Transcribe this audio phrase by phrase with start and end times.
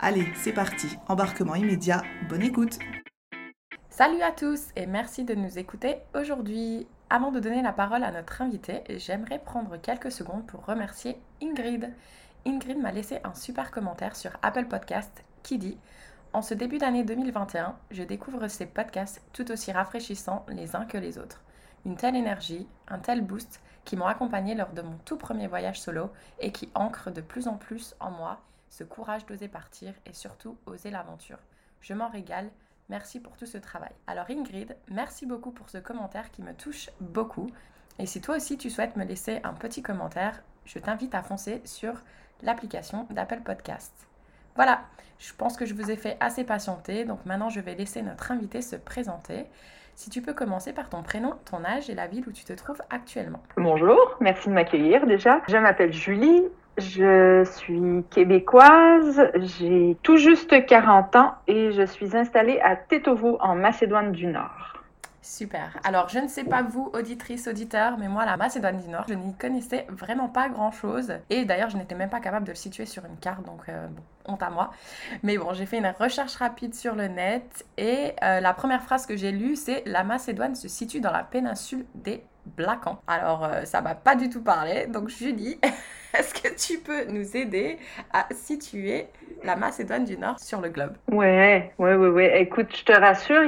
[0.00, 2.78] Allez, c'est parti, embarquement immédiat, bonne écoute
[3.88, 6.88] Salut à tous et merci de nous écouter aujourd'hui.
[7.10, 11.92] Avant de donner la parole à notre invité, j'aimerais prendre quelques secondes pour remercier Ingrid.
[12.44, 15.78] Ingrid m'a laissé un super commentaire sur Apple Podcast qui dit
[16.32, 20.98] En ce début d'année 2021, je découvre ces podcasts tout aussi rafraîchissants les uns que
[20.98, 21.40] les autres.
[21.86, 25.80] Une telle énergie, un tel boost qui m'ont accompagné lors de mon tout premier voyage
[25.80, 30.12] solo et qui ancre de plus en plus en moi ce courage d'oser partir et
[30.12, 31.38] surtout oser l'aventure.
[31.80, 32.50] Je m'en régale
[32.90, 33.92] Merci pour tout ce travail.
[34.06, 37.48] Alors Ingrid, merci beaucoup pour ce commentaire qui me touche beaucoup.
[37.98, 41.62] Et si toi aussi tu souhaites me laisser un petit commentaire, je t'invite à foncer
[41.64, 41.94] sur
[42.42, 43.92] l'application d'Apple Podcast.
[44.54, 44.82] Voilà,
[45.18, 48.30] je pense que je vous ai fait assez patienter, donc maintenant je vais laisser notre
[48.30, 49.46] invité se présenter.
[49.94, 52.52] Si tu peux commencer par ton prénom, ton âge et la ville où tu te
[52.52, 53.42] trouves actuellement.
[53.56, 55.40] Bonjour, merci de m'accueillir déjà.
[55.48, 56.42] Je m'appelle Julie,
[56.78, 63.54] je suis québécoise, j'ai tout juste 40 ans et je suis installée à Tetovo en
[63.54, 64.74] Macédoine du Nord.
[65.24, 65.78] Super.
[65.84, 69.14] Alors, je ne sais pas vous, auditrice, auditeur, mais moi, la Macédoine du Nord, je
[69.14, 71.14] n'y connaissais vraiment pas grand-chose.
[71.30, 73.86] Et d'ailleurs, je n'étais même pas capable de le situer sur une carte, donc euh,
[73.86, 74.72] bon, honte à moi.
[75.22, 79.06] Mais bon, j'ai fait une recherche rapide sur le net et euh, la première phrase
[79.06, 83.00] que j'ai lue, c'est «La Macédoine se situe dans la péninsule des Blacans».
[83.06, 85.58] Alors, euh, ça m'a pas du tout parlé, donc Julie,
[86.18, 87.78] est-ce que tu peux nous aider
[88.12, 89.06] à situer
[89.42, 90.92] la Macédoine du Nord sur le globe?
[91.10, 92.40] Ouais, ouais, ouais, ouais.
[92.40, 93.42] Écoute, je te rassure,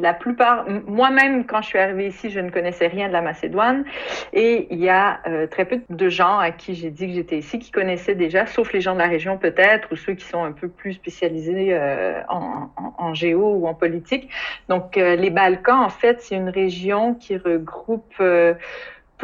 [0.00, 3.84] la plupart, moi-même, quand je suis arrivée ici, je ne connaissais rien de la Macédoine.
[4.32, 7.38] Et il y a euh, très peu de gens à qui j'ai dit que j'étais
[7.38, 10.42] ici qui connaissaient déjà, sauf les gens de la région peut-être, ou ceux qui sont
[10.42, 14.30] un peu plus spécialisés euh, en, géo ou en politique.
[14.68, 18.14] Donc, euh, les Balkans, en fait, c'est une région qui regroupe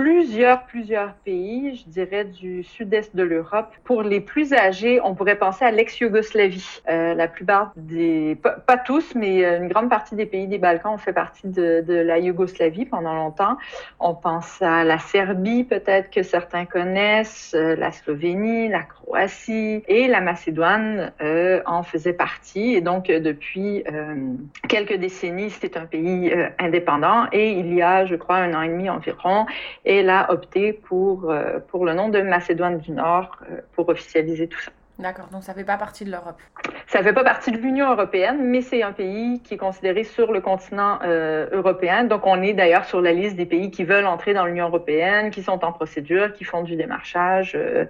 [0.01, 3.69] plusieurs, plusieurs pays, je dirais du sud-est de l'Europe.
[3.85, 6.81] Pour les plus âgés, on pourrait penser à l'ex-Yougoslavie.
[6.89, 8.35] Euh, la plupart des,
[8.67, 11.95] pas, tous, mais une grande partie des pays des Balkans ont fait partie de, de
[11.95, 13.59] la Yougoslavie pendant longtemps.
[13.99, 20.09] On pense à la Serbie, peut-être que certains connaissent, euh, la Slovénie, la Croatie et
[20.09, 22.75] la Macédoine euh, en faisait partie.
[22.75, 24.35] Et donc, euh, depuis euh,
[24.69, 27.27] quelques décennies, c'est un pays indépendant.
[27.33, 29.47] Et il y a, je crois, un an et demi environ,
[29.85, 31.33] elle a opté pour,
[31.69, 33.37] pour le nom de Macédoine du Nord
[33.75, 34.71] pour officialiser tout ça.
[35.01, 36.39] D'accord, donc ça ne fait pas partie de l'Europe.
[36.87, 40.05] Ça ne fait pas partie de l'Union européenne, mais c'est un pays qui est considéré
[40.05, 42.05] sur le continent euh, européen.
[42.05, 45.31] Donc on est d'ailleurs sur la liste des pays qui veulent entrer dans l'Union européenne,
[45.31, 47.87] qui sont en procédure, qui font du démarchage euh,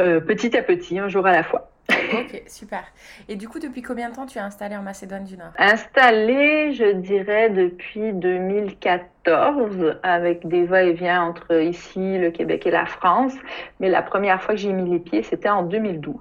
[0.00, 1.70] euh, petit à petit, un jour à la fois.
[1.90, 2.84] Ok, super.
[3.28, 5.52] Et du coup, depuis combien de temps tu es installée en Macédoine du Nord?
[5.58, 13.34] Installée, je dirais, depuis 2014, avec des va-et-vient entre ici, le Québec et la France.
[13.80, 16.14] Mais la première fois que j'ai mis les pieds, c'était en 2012.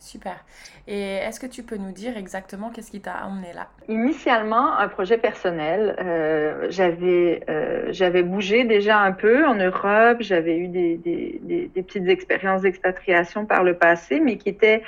[0.00, 0.42] Super.
[0.88, 3.68] Et est-ce que tu peux nous dire exactement qu'est-ce qui t'a emmené là?
[3.86, 5.94] Initialement, un projet personnel.
[6.00, 10.16] Euh, j'avais euh, j'avais bougé déjà un peu en Europe.
[10.20, 14.82] J'avais eu des, petites expériences d'expatriation par le passé, mais qui étaient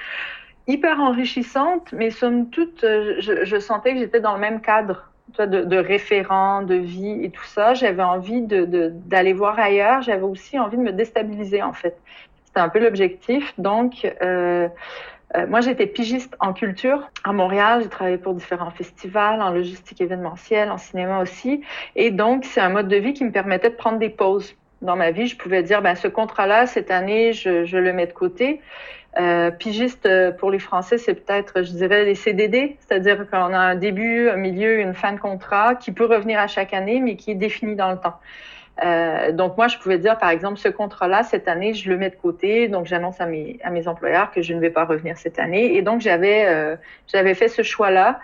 [0.66, 1.92] hyper enrichissantes.
[1.92, 6.74] Mais somme toute, euh, je, sentais que j'étais dans le même cadre de, de de
[6.74, 7.74] vie et tout ça.
[7.74, 10.00] J'avais envie d'aller de, d'aller voir ailleurs.
[10.00, 11.98] J'avais aussi envie de me déstabiliser, en fait.
[12.53, 13.54] C'était un peu l'objectif.
[13.57, 14.69] Donc, euh,
[15.34, 17.81] euh, moi, j'étais pigiste en culture à Montréal.
[17.83, 21.63] J'ai travaillé pour différents festivals, en logistique événementielle, en cinéma aussi.
[21.97, 24.97] Et donc, c'est un mode de vie qui me permettait de prendre des pauses dans
[24.97, 25.28] ma vie.
[25.28, 28.60] Je pouvais dire, ben, ce contrat-là, cette année, je, le mets de côté.
[29.19, 30.07] Euh, pigiste
[30.37, 34.37] pour les Français, c'est peut-être, je dirais, les CDD, c'est-à-dire qu'on a un début, un
[34.37, 37.77] milieu, une fin de contrat qui peut revenir à chaque année, mais qui est défini
[37.77, 38.19] dans le temps.
[38.84, 42.10] Euh, donc moi, je pouvais dire, par exemple, ce contrat-là, cette année, je le mets
[42.10, 42.68] de côté.
[42.68, 45.76] Donc j'annonce à mes, employeurs que je ne vais pas revenir cette année.
[45.76, 46.76] Et donc j'avais euh,
[47.06, 48.20] j'avais fait ce choix-là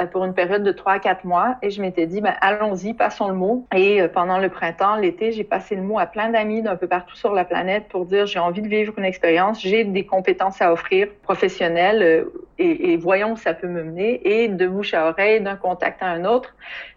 [0.00, 2.94] euh, pour une période de 3 à 4 mois et je m'étais dit, ben, allons-y,
[2.94, 3.66] passons le mot.
[3.74, 7.16] Et pendant le printemps, l'été, j'ai passé le mot à plein d'amis d'un peu partout
[7.16, 10.72] sur la planète pour dire, j'ai envie de vivre une expérience, j'ai des compétences à
[10.72, 12.26] offrir professionnelles
[12.58, 14.20] et, et, voyons où ça peut me mener.
[14.24, 16.54] Et de bouche à oreille, d'un contact à un autre,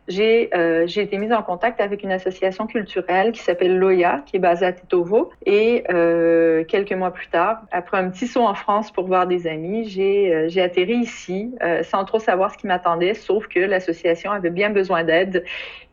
[0.07, 4.39] j'ai euh, été mise en contact avec une association culturelle qui s'appelle Loya, qui est
[4.39, 5.31] basée à Tetovo.
[5.45, 9.47] Et euh, quelques mois plus tard, après un petit saut en France pour voir des
[9.47, 14.31] amis, j'ai euh, atterri ici euh, sans trop savoir ce qui m'attendait, sauf que l'association
[14.31, 15.43] avait bien besoin d'aide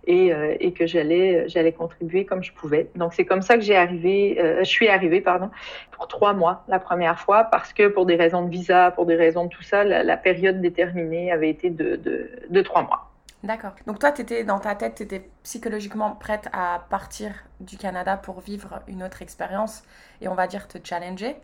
[0.07, 2.89] et, euh, et, que j'allais j'allais contribuer comme je pouvais.
[2.97, 5.51] Donc c'est comme ça que j'ai arrivé, euh, je suis arrivée pardon
[5.93, 9.17] pour trois mois la première fois parce que pour des raisons de visa, pour des
[9.17, 13.12] raisons de tout ça, la, la période déterminée avait été de, de, de trois mois.
[13.43, 13.73] D'accord.
[13.87, 18.41] Donc toi, étais, dans ta tête, tu étais psychologiquement prête à partir du Canada pour
[18.41, 19.83] vivre une autre expérience
[20.21, 21.37] et on va dire te challenger.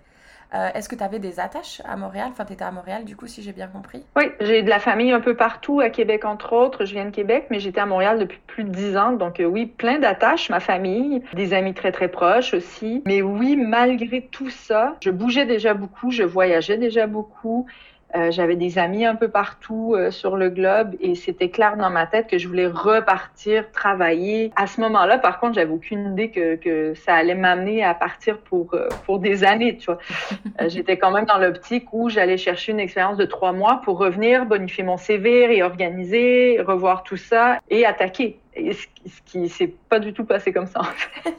[0.54, 2.28] Euh, Est-ce que tu avais des attaches à Montréal?
[2.30, 4.02] Enfin, tu étais à Montréal, du coup, si j'ai bien compris.
[4.16, 6.86] Oui, j'ai de la famille un peu partout, à Québec entre autres.
[6.86, 9.12] Je viens de Québec, mais j'étais à Montréal depuis plus de dix ans.
[9.12, 13.02] Donc euh, oui, plein d'attaches, ma famille, des amis très très proches aussi.
[13.04, 17.66] Mais oui, malgré tout ça, je bougeais déjà beaucoup, je voyageais déjà beaucoup.
[18.16, 21.90] Euh, j'avais des amis un peu partout euh, sur le globe et c'était clair dans
[21.90, 24.50] ma tête que je voulais repartir travailler.
[24.56, 28.38] À ce moment-là, par contre, j'avais aucune idée que, que ça allait m'amener à partir
[28.38, 29.98] pour, euh, pour des années, tu vois.
[30.68, 34.46] J'étais quand même dans l'optique où j'allais chercher une expérience de trois mois pour revenir,
[34.46, 38.40] bonifier mon CV, réorganiser, revoir tout ça et attaquer.
[38.54, 41.34] Et ce, ce qui s'est pas du tout passé comme ça, en fait.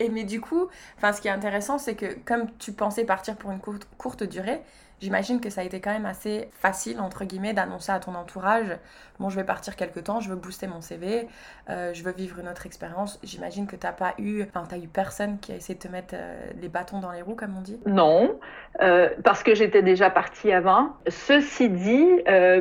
[0.00, 0.68] et mais du coup,
[1.02, 4.60] ce qui est intéressant, c'est que comme tu pensais partir pour une courte, courte durée,
[5.04, 8.74] J'imagine que ça a été quand même assez facile, entre guillemets, d'annoncer à ton entourage,
[9.20, 11.28] bon, je vais partir quelque temps, je veux booster mon CV,
[11.68, 13.20] euh, je veux vivre une autre expérience.
[13.22, 15.88] J'imagine que tu n'as pas eu, enfin, tu eu personne qui a essayé de te
[15.88, 17.78] mettre euh, les bâtons dans les roues, comme on dit?
[17.84, 18.38] Non,
[18.80, 20.94] euh, parce que j'étais déjà partie avant.
[21.08, 22.06] Ceci dit,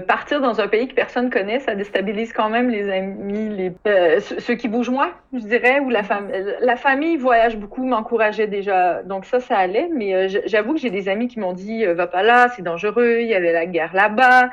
[0.06, 4.56] partir dans un pays que personne connaît, ça déstabilise quand même les amis, les, ceux
[4.56, 6.30] qui bougent moins, je dirais, ou la, fam
[6.60, 9.01] la famille voyage beaucoup, m'encourageait déjà.
[9.04, 12.24] Donc ça, ça allait, mais j'avoue que j'ai des amis qui m'ont dit, va pas
[12.24, 14.50] là, c'est dangereux, il y avait la guerre là-bas.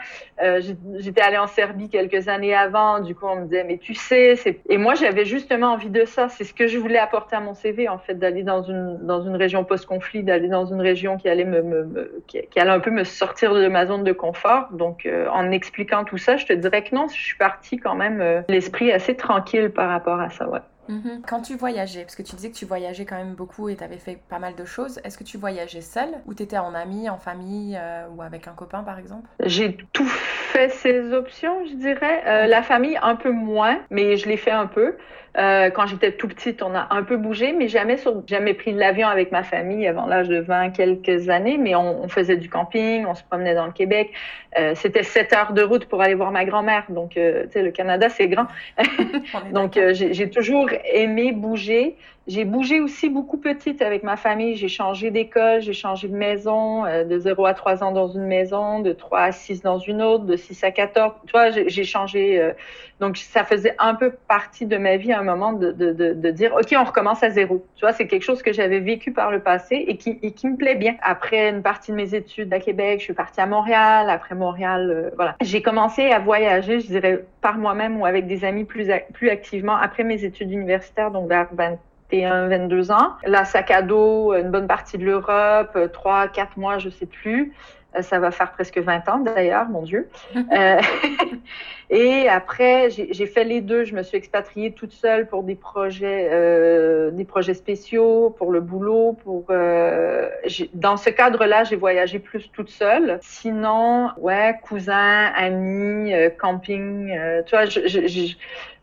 [0.98, 4.34] J'étais allée en Serbie quelques années avant, du coup on me disait, mais tu sais,
[4.68, 7.54] et moi j'avais justement envie de ça, c'est ce que je voulais apporter à mon
[7.54, 11.28] CV, en fait, d'aller dans une, dans une région post-conflit, d'aller dans une région qui
[11.28, 14.68] allait me, qui, allait un peu me sortir de ma zone de confort.
[14.72, 17.94] Donc euh, en expliquant tout ça, je te dirais que non, je suis partie quand
[17.94, 20.60] même euh, l'esprit assez tranquille par rapport à ça, ouais.
[20.88, 21.22] Mmh.
[21.26, 23.84] Quand tu voyageais, parce que tu disais que tu voyageais quand même beaucoup et tu
[23.84, 26.74] avais fait pas mal de choses, est-ce que tu voyageais seule ou tu étais en
[26.74, 29.28] ami, en famille euh, ou avec un copain par exemple?
[29.44, 32.22] J'ai tout fait ces options, je dirais.
[32.26, 34.96] Euh, la famille, un peu moins, mais je l'ai fait un peu.
[35.38, 38.72] Euh, quand j'étais tout petite, on a un peu bougé, mais jamais, sur, jamais pris
[38.72, 41.56] l'avion avec ma famille avant l'âge de 20 quelques années.
[41.56, 44.10] Mais on, on, faisait du camping, on se promenait dans le Québec.
[44.58, 46.84] Euh, C'était 7 heures de route pour aller voir ma grand-mère.
[46.88, 48.46] Donc, euh, tu sais, le Canada, c'est grand.
[49.52, 51.96] Donc, j'ai toujours aimé bouger.
[52.26, 54.54] J'ai bougé aussi beaucoup petite avec ma famille.
[54.54, 58.26] J'ai changé d'école, j'ai changé de maison, euh, de 0 à 3 ans dans une
[58.26, 61.12] maison, de 3 à 6 dans une autre, de 6 à 14.
[61.26, 62.40] Tu vois, j'ai changé.
[62.40, 62.52] Euh,
[63.00, 66.12] donc, ça faisait un peu partie de ma vie à un moment de, de, de,
[66.12, 67.64] de dire, OK, on recommence à zéro.
[67.74, 70.46] Tu vois, c'est quelque chose que j'avais vécu par le passé et qui, et qui
[70.46, 70.96] me plaît bien.
[71.02, 74.10] Après une partie de mes études à Québec, je suis partie à Montréal.
[74.10, 75.36] Après Montréal, euh, voilà.
[75.40, 79.76] J'ai commencé à voyager, je dirais, par moi-même ou avec des amis plus, plus activement
[79.76, 81.78] après mes études universitaires, donc vers 20
[82.10, 83.12] 21, 22 ans.
[83.24, 87.52] Là, sac à dos, une bonne partie de l'Europe, 3, 4 mois, je sais plus.
[88.02, 90.08] Ça va faire presque 20 ans d'ailleurs, mon Dieu.
[90.36, 90.80] euh,
[91.90, 93.82] et après, j'ai fait les deux.
[93.82, 98.60] Je me suis expatriée toute seule pour des projets, euh, des projets spéciaux, pour le
[98.60, 99.16] boulot.
[99.24, 100.28] Pour euh,
[100.72, 103.18] dans ce cadre-là, j'ai voyagé plus toute seule.
[103.22, 107.10] Sinon, ouais, cousins, amis, euh, camping.
[107.10, 108.34] Euh, tu vois, je, je, je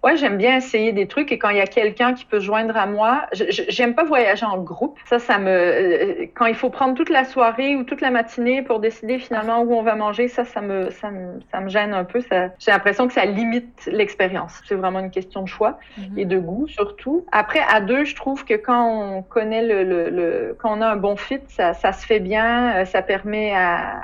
[0.03, 2.75] ouais, j'aime bien essayer des trucs et quand il y a quelqu'un qui peut joindre
[2.77, 4.97] à moi, j'aime pas voyager en groupe.
[5.05, 8.79] Ça, ça me, quand il faut prendre toute la soirée ou toute la matinée pour
[8.79, 12.03] décider finalement où on va manger, ça, ça me, ça me, ça me gêne un
[12.03, 12.21] peu.
[12.21, 14.61] Ça, j'ai l'impression que ça limite l'expérience.
[14.67, 16.19] C'est vraiment une question de choix mm -hmm.
[16.21, 17.25] et de goût surtout.
[17.31, 20.87] Après, à deux, je trouve que quand on connaît le, le, le quand on a
[20.87, 22.85] un bon fit, ça, ça se fait bien.
[22.85, 24.03] Ça permet à,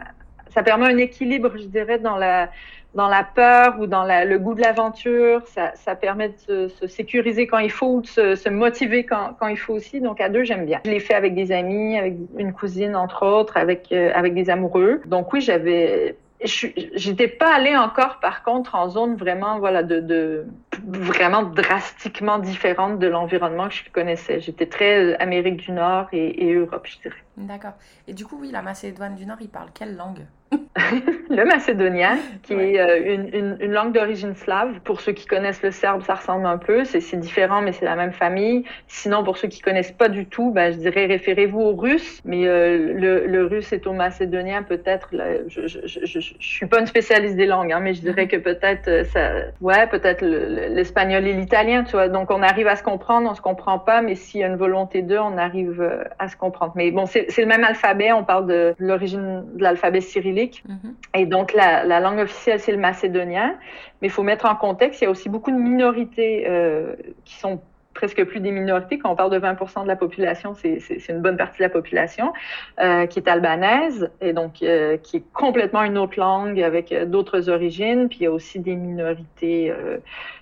[0.53, 2.49] ça permet un équilibre, je dirais, dans la
[2.93, 5.41] dans la peur ou dans le goût de l'aventure.
[5.47, 9.57] Ça, permet de se, se, sécuriser quand il faut ou de se, motiver quand, il
[9.57, 10.01] faut aussi.
[10.01, 10.81] Donc, à deux, j'aime bien.
[10.85, 14.49] Je l'ai fait avec des amis, avec une cousine, entre autres, avec, euh, avec des
[14.49, 15.01] amoureux.
[15.05, 20.45] Donc, oui, j'avais j'étais pas allée encore par contre en zone vraiment voilà de, de
[20.85, 26.53] vraiment drastiquement différente de l'environnement que je connaissais j'étais très Amérique du Nord et, et
[26.53, 27.73] Europe je dirais d'accord
[28.09, 30.25] et du coup oui la Macédoine du Nord ils parlent quelle langue?
[31.29, 34.79] le macédonien, qui est euh, une, une, langue d'origine slave.
[34.83, 36.83] Pour ceux qui connaissent le serbe, ça ressemble un peu.
[36.83, 38.63] C'est différent, mais c'est la même famille.
[38.87, 42.21] Sinon, pour ceux qui connaissent pas du tout, ben, je dirais référez-vous au russe.
[42.25, 45.09] Mais euh, le, le, russe est au macédonien, peut-être.
[45.47, 48.37] Je, je, je, je, suis pas une spécialiste des langues, hein, mais je dirais que
[48.37, 49.31] peut-être euh, ça,
[49.61, 52.09] ouais, peut-être l'espagnol et l'italien, tu vois.
[52.09, 54.57] Donc, on arrive à se comprendre, on se comprend pas, mais s'il y a une
[54.57, 55.87] volonté d'eux, on arrive
[56.19, 56.73] à se comprendre.
[56.75, 58.11] Mais bon, c'est le même alphabet.
[58.11, 60.42] On parle de l'origine de l'alphabet cyrillique.
[60.67, 60.95] Mhm.
[61.15, 63.55] Et donc, la, la langue officielle, c'est le macédonien.
[64.01, 66.95] Mais il faut mettre en contexte, il y a aussi beaucoup de minorités euh,
[67.25, 67.61] qui sont
[67.93, 68.97] presque plus des minorités.
[68.97, 72.33] Quand on parle de 20% de la population, c'est une bonne partie de la population
[72.79, 77.49] euh, qui est albanaise et donc euh, qui est complètement une autre langue avec d'autres
[77.49, 78.09] origines.
[78.09, 79.97] Puis il y a aussi des minorités euh,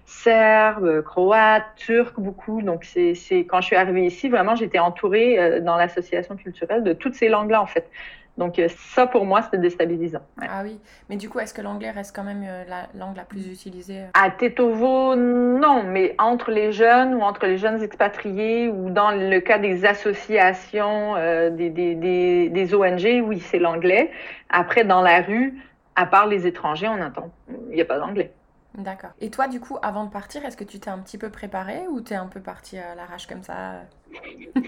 [0.06, 2.62] serbes, croates, turcs, beaucoup.
[2.62, 7.16] Donc c'est quand je suis arrivée ici, vraiment, j'étais entourée dans l'association culturelle de toutes
[7.16, 7.90] ces langues-là en fait.
[8.38, 10.22] Donc euh, ça, pour moi, c'était déstabilisant.
[10.42, 13.24] Ah oui, mais du coup, est-ce que l'anglais reste quand même euh, la langue la
[13.24, 14.08] plus utilisée euh?
[14.14, 19.40] À Tetovo, non, mais entre les jeunes ou entre les jeunes expatriés ou dans le
[19.40, 24.12] cas des associations, des, des, des, des, ONG, oui, c'est l'anglais.
[24.50, 25.62] Après, dans la rue,
[25.96, 27.30] à part les étrangers, on entend,
[27.70, 28.32] il n'y a pas d'anglais.
[28.76, 29.12] D'accord.
[29.20, 31.88] Et toi, du coup, avant de partir, est-ce que tu t'es un petit peu préparé
[31.90, 33.82] ou t'es un peu parti à l'arrache comme ça?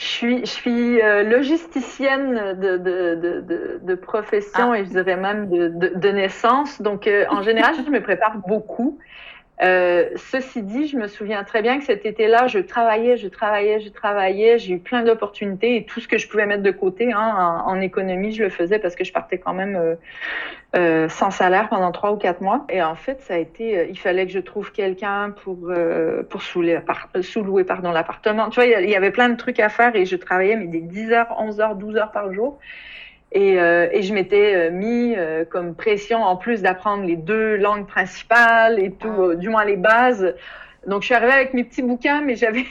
[0.00, 4.78] Je suis, je suis euh, logisticienne de, de, de, de profession ah.
[4.78, 6.80] et je dirais même de, naissance.
[6.80, 8.98] Donc, euh, en général, je me prépare beaucoup.
[9.62, 13.80] Euh, ceci dit, je me souviens très bien que cet été-là, je travaillais, je travaillais,
[13.80, 14.58] je travaillais.
[14.58, 17.80] J'ai eu plein d'opportunités et tout ce que je pouvais mettre de côté hein, en,
[17.80, 19.94] économie, je le faisais parce que je partais quand même euh,
[20.76, 22.64] euh, sans salaire pendant trois ou quatre mois.
[22.70, 25.70] Et en fait, ça a été, il fallait que je trouve quelqu'un pour
[26.30, 26.80] pour sous-louer
[27.92, 28.48] l'appartement.
[28.48, 30.80] Tu vois, il y avait plein de trucs à faire et je travaillais mais des
[30.80, 32.58] 10 heures, 11 heures, 12 heures par jour.
[33.32, 37.56] Et, euh, et, je m'étais euh, mis euh, comme pression en plus d'apprendre les deux
[37.56, 39.34] langues principales et tout, ah.
[39.36, 40.34] du moins les bases.
[40.86, 42.64] Donc je suis arrivée avec mes petits bouquins, mais j'avais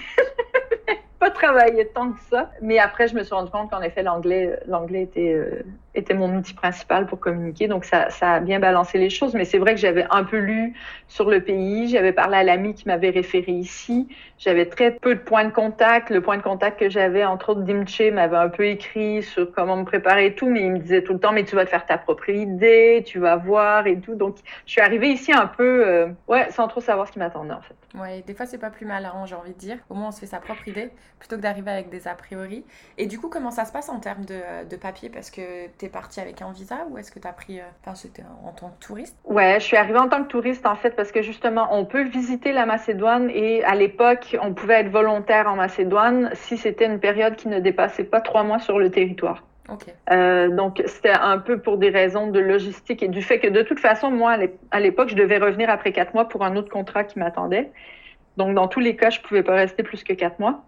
[1.19, 2.51] pas travaillé tant que ça.
[2.61, 5.63] Mais après, je me suis rendu compte qu'en effet, l'anglais, l'anglais était, euh,
[5.95, 7.67] était mon outil principal pour communiquer.
[7.67, 9.33] Donc, ça, a bien balancé les choses.
[9.33, 10.73] Mais c'est vrai que j'avais un peu lu
[11.07, 11.87] sur le pays.
[11.89, 14.07] J'avais parlé à l'ami qui m'avait référé ici.
[14.37, 16.09] J'avais très peu de points de contact.
[16.09, 19.77] Le point de contact que j'avais, entre autres, Dimche m'avait un peu écrit sur comment
[19.77, 20.47] me préparer et tout.
[20.47, 23.03] Mais il me disait tout le temps, mais tu vas te faire ta propre idée,
[23.05, 24.15] tu vas voir et tout.
[24.15, 27.53] Donc, je suis arrivée ici un peu, euh, ouais, sans trop savoir ce qui m'attendait,
[27.53, 27.75] en fait.
[27.97, 29.77] Ouais, des fois, c'est pas plus mal, hein, j'ai envie de dire.
[29.89, 32.63] Au moins, on se fait sa propre idée plutôt que d'arriver avec des a priori.
[32.97, 35.09] Et du coup, comment ça se passe en termes de, de papier?
[35.09, 37.59] Parce que tu es parti avec un visa ou est-ce que tu as pris.
[37.59, 39.17] Euh, enfin, c'était en tant que touriste?
[39.23, 42.03] Ouais, je suis arrivée en tant que touriste en fait parce que justement, on peut
[42.03, 46.99] visiter la Macédoine et à l'époque, on pouvait être volontaire en Macédoine si c'était une
[46.99, 49.43] période qui ne dépassait pas trois mois sur le territoire.
[49.69, 49.93] Okay.
[50.11, 53.61] Euh, donc, c'était un peu pour des raisons de logistique et du fait que de
[53.61, 54.35] toute façon, moi,
[54.71, 57.71] à l'époque, je devais revenir après quatre mois pour un autre contrat qui m'attendait.
[58.35, 60.63] Donc, dans tous les cas, je pouvais pas rester plus que quatre mois.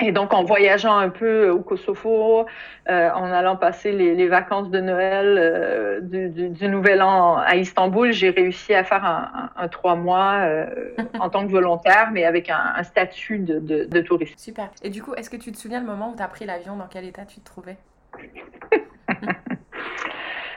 [0.00, 2.44] Et donc, en voyageant un peu au Kosovo,
[2.88, 7.36] euh, en allant passer les, les vacances de Noël euh, du, du, du, Nouvel An
[7.38, 10.66] à Istanbul, j'ai réussi à faire un, un, un trois mois euh,
[11.20, 14.38] en tant que volontaire, mais avec un, un statut de, de, de, touriste.
[14.38, 14.70] Super.
[14.82, 16.76] Et du coup, est-ce que tu te souviens le moment où tu as pris l'avion,
[16.76, 17.76] dans quel état tu te trouvais?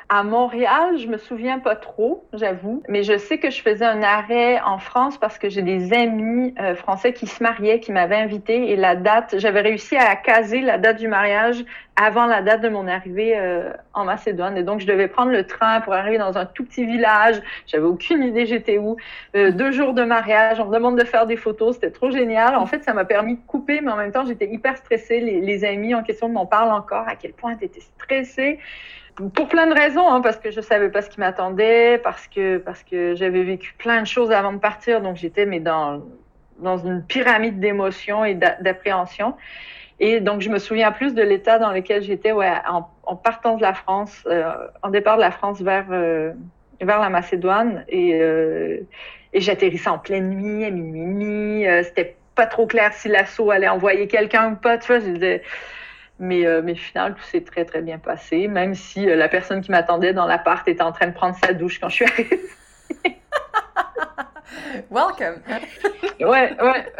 [0.09, 4.03] À Montréal, je me souviens pas trop, j'avoue, mais je sais que je faisais un
[4.03, 8.17] arrêt en France parce que j'ai des amis euh, français qui se mariaient, qui m'avaient
[8.17, 11.63] invité et la date, j'avais réussi à caser la date du mariage
[11.95, 14.57] avant la date de mon arrivée euh, en Macédoine.
[14.57, 17.41] Et donc, je devais prendre le train pour arriver dans un tout petit village.
[17.67, 18.97] J'avais aucune idée j'étais où.
[19.35, 21.75] Euh, deux jours de mariage, on me demande de faire des photos.
[21.75, 22.55] C'était trop génial.
[22.55, 25.19] En fait, ça m'a permis de couper, mais en même temps, j'étais hyper stressée.
[25.19, 27.07] Les, amis en question m'en parlent encore.
[27.07, 28.59] À quel point tu étais stressée
[29.15, 32.57] pour plein de raisons, hein, parce que je savais pas ce qui m'attendait, parce que
[32.57, 36.01] parce que j'avais vécu plein de choses avant de partir, donc j'étais mais dans
[36.59, 39.35] dans une pyramide d'émotions et d'appréhension.
[39.99, 43.61] Et donc je me souviens plus de l'état dans lequel j'étais, ouais, en, partant de
[43.61, 44.51] la France, euh,
[44.81, 46.33] en départ de la France vers euh,
[46.81, 48.79] vers la Macédoine, et euh,
[49.33, 53.67] et j'atterrissais en pleine nuit, à minuit, euh, c'était pas trop clair si l'assaut allait
[53.67, 54.99] envoyer quelqu'un ou pas, tu vois,
[56.19, 59.61] mais, euh, mais final, tout s'est très, très bien passé, même si euh, la personne
[59.61, 62.41] qui m'attendait dans l'appart était en train de prendre sa douche quand je suis arrivée.
[64.91, 65.41] Welcome!
[66.19, 66.93] ouais, ouais.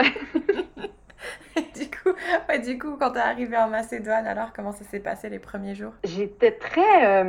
[1.76, 2.14] du, coup,
[2.50, 5.40] ouais, du coup, quand tu es arrivée en Macédoine, alors comment ça s'est passé les
[5.40, 5.94] premiers jours?
[6.04, 7.24] J'étais très.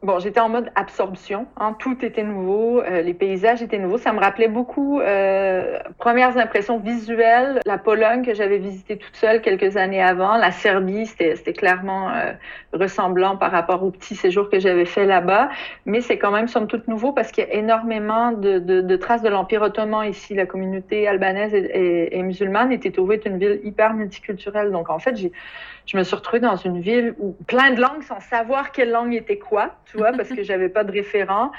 [0.00, 1.48] Bon, j'étais en mode absorption.
[1.56, 3.98] Hein, tout était nouveau, euh, les paysages étaient nouveaux.
[3.98, 7.58] Ça me rappelait beaucoup euh, premières impressions visuelles.
[7.66, 12.32] La Pologne que j'avais visitée toute seule quelques années avant, la Serbie, c'était clairement euh,
[12.72, 15.48] ressemblant par rapport au petit séjour que j'avais fait là-bas.
[15.84, 18.96] Mais c'est quand même somme toute nouveau parce qu'il y a énormément de, de, de
[18.96, 20.32] traces de l'Empire ottoman ici.
[20.32, 24.70] La communauté albanaise et, et, et musulmane était trouvée une ville hyper multiculturelle.
[24.70, 25.16] Donc en fait,
[25.86, 29.14] je me suis retrouvée dans une ville où plein de langues sans savoir quelle langue
[29.14, 31.50] était quoi, tu vois, parce que j'avais pas de référent.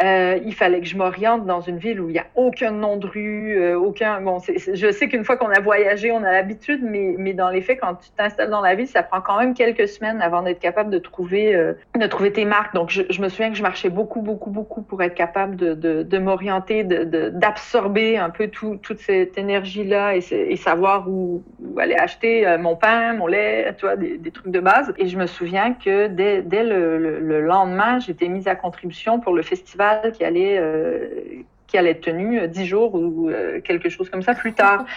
[0.00, 2.96] Euh, il fallait que je m'oriente dans une ville où il n'y a aucun nom
[2.96, 4.20] de rue, euh, aucun.
[4.22, 7.60] Bon, je sais qu'une fois qu'on a voyagé, on a l'habitude, mais, mais dans les
[7.60, 10.60] faits, quand tu t'installes dans la ville, ça prend quand même quelques semaines avant d'être
[10.60, 12.74] capable de trouver, euh, de trouver tes marques.
[12.74, 16.02] Donc, je, me souviens que je marchais beaucoup, beaucoup, beaucoup pour être capable de, de,
[16.02, 21.42] de m'orienter, d'absorber un peu tout, toute cette énergie-là et, savoir où,
[21.78, 24.94] aller acheter mon pain, mon lait, tu vois, des, trucs de base.
[24.96, 29.42] Et je me souviens que dès, dès le lendemain, j'étais mise à contribution pour le
[29.42, 29.81] festival
[30.12, 34.34] qui allait, euh, qui allait être tenu dix jours ou euh, quelque chose comme ça
[34.34, 34.84] plus tard.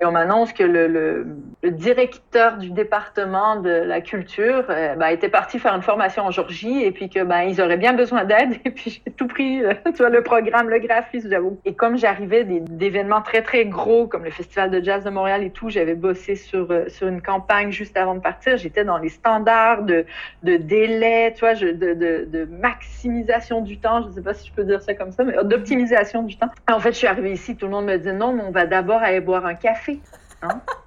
[0.00, 1.26] Et on m'annonce que le,
[1.62, 6.82] directeur du département de la culture euh, ben, était parti faire une formation en Georgie
[6.82, 8.58] et puis que ben, ils auraient bien besoin d'aide.
[8.64, 11.58] Et puis j'ai tout pris, euh, tu vois, le programme, le graphisme, j'avoue.
[11.64, 15.50] Et comme j'arrivais d'événements très, très gros comme le Festival de jazz de Montréal et
[15.50, 18.56] tout, j'avais bossé sur, euh, sur une campagne juste avant de partir.
[18.56, 20.04] J'étais dans les standards de,
[20.42, 24.02] de délai, tu vois, de, de, maximisation du temps.
[24.02, 26.48] Je ne sais pas si je peux dire ça comme ça, mais d'optimisation du temps.
[26.70, 28.66] En fait, je suis arrivée ici, tout le monde me dit non, mais on va
[28.66, 30.02] d'abord aller boire un café Hein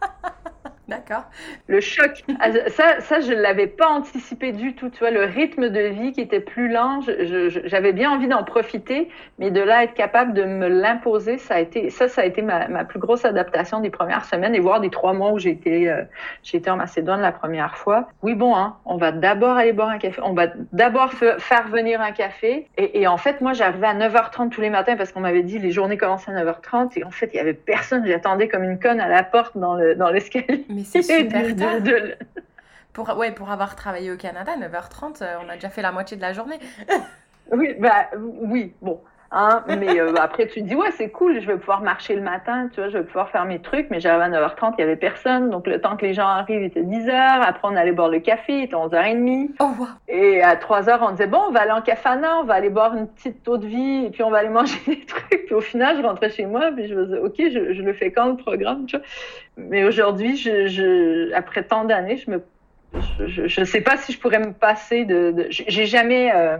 [0.88, 1.24] D'accord.
[1.67, 2.24] Le choc.
[2.39, 4.89] Ah, ça, ça je ne l'avais pas anticipé du tout.
[4.89, 7.01] Tu vois, le rythme de vie qui était plus lent,
[7.65, 11.60] j'avais bien envie d'en profiter, mais de là être capable de me l'imposer, ça a
[11.60, 14.79] été, ça, ça a été ma, ma, plus grosse adaptation des premières semaines et voire
[14.79, 16.03] des trois mois où été, euh,
[16.53, 18.08] été en Macédoine la première fois.
[18.24, 22.00] Oui, bon, hein, on va d'abord aller boire un café, on va d'abord faire venir
[22.00, 22.70] un café.
[22.77, 25.60] Et, et en fait, moi, j'arrivais à 9h30 tous les matins parce qu'on m'avait dit
[25.60, 28.06] les journées commençaient à 9h30 et en fait, il y avait personne.
[28.08, 30.65] J'attendais comme une conne à la porte dans le, dans l'escalier.
[30.77, 31.77] Mais c'est super tard.
[32.93, 36.22] Pour, ouais, pour avoir travaillé au Canada, 9h30, on a déjà fait la moitié de
[36.24, 36.57] la journée.
[37.51, 39.00] oui, bah, oui, bon.
[39.31, 42.22] Hein, mais euh, après, tu te dis, ouais, c'est cool, je vais pouvoir marcher le
[42.22, 44.83] matin, tu vois, je vais pouvoir faire mes trucs, mais j'arrive à 9h30, il n'y
[44.83, 47.92] avait personne, donc le temps que les gens arrivent, il était 10h, après on allait
[47.92, 49.87] boire le café, il était 11h30, oh, wow.
[50.07, 52.96] et à 3h, on disait, bon, on va aller en cafana, on va aller boire
[52.96, 55.61] une petite eau de vie, et puis on va aller manger des trucs, puis au
[55.61, 58.27] final, je rentrais chez moi, puis je me disais, ok, je, je le fais quand
[58.27, 59.05] le programme, tu vois,
[59.57, 62.42] mais aujourd'hui, je, je, après tant d'années, je me
[63.27, 65.31] je ne sais pas si je pourrais me passer de.
[65.31, 66.31] de j'ai jamais.
[66.33, 66.57] Euh,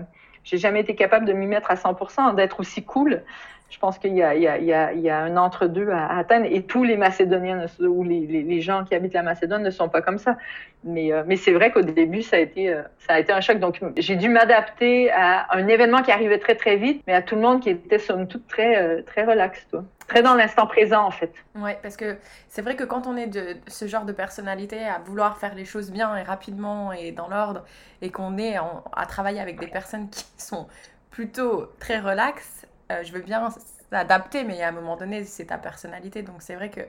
[0.48, 3.22] j'ai jamais été capable de m'y mettre à 100%, d'être aussi cool.
[3.70, 7.66] Je pense qu'il y, y, y, a, un entre-deux à, atteindre et tous les Macédoniens
[7.82, 10.38] ou les, gens qui habitent la Macédoine ne sont pas comme ça.
[10.86, 13.42] Mais, euh, mais c'est vrai qu'au début, ça a, été, euh, ça a été un
[13.42, 13.60] choc.
[13.60, 17.36] Donc, j'ai dû m'adapter à un événement qui arrivait très, très vite, mais à tout
[17.36, 19.68] le monde qui était, somme toute, très, euh, très relax.
[19.70, 21.34] Toi très dans l'instant présent en fait.
[21.56, 22.18] Oui, parce que
[22.50, 25.66] c'est vrai que quand on est de ce genre de personnalité à vouloir faire les
[25.66, 27.64] choses bien et rapidement et dans l'ordre
[28.02, 30.68] et qu'on est à travailler avec des personnes qui sont
[31.12, 33.50] plutôt très relax, euh, je veux bien
[33.92, 36.22] s'adapter, mais à un moment donné, c'est ta personnalité.
[36.22, 36.82] Donc c'est vrai que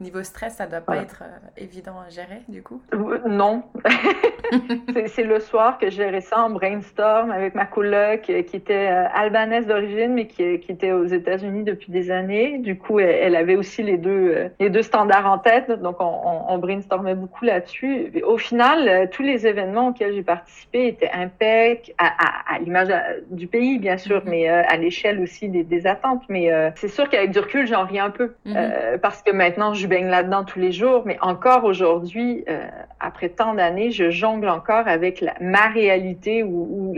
[0.00, 1.02] niveau stress, ça doit pas voilà.
[1.02, 2.80] être euh, évident à gérer du coup?
[3.28, 3.62] Non.
[5.06, 9.06] c'est le soir que je gérais ça en brainstorm avec ma coloc qui était euh,
[9.14, 12.58] albanaise d'origine, mais qui, qui, était aux États-Unis depuis des années.
[12.58, 15.70] Du coup, elle, elle, avait aussi les deux, euh, les deux standards en tête.
[15.70, 18.12] Donc on, on, on brainstormait beaucoup là-dessus.
[18.24, 22.88] Au final, euh, tous les événements auxquels j'ai participé étaient impec à, à, à l'image
[23.30, 24.30] du pays, bien sûr, mm -hmm.
[24.30, 26.22] mais à l'échelle aussi des, des, attentes.
[26.28, 26.44] Mais
[26.76, 28.26] c'est sûr qu'avec du recul, j'en ris un peu.
[28.44, 28.98] Mm -hmm.
[29.04, 32.66] parce que maintenant, je baigne là-dedans tous les jours, mais encore aujourd'hui, euh,
[33.00, 36.94] après tant d'années, je jongle encore avec ma réalité ou,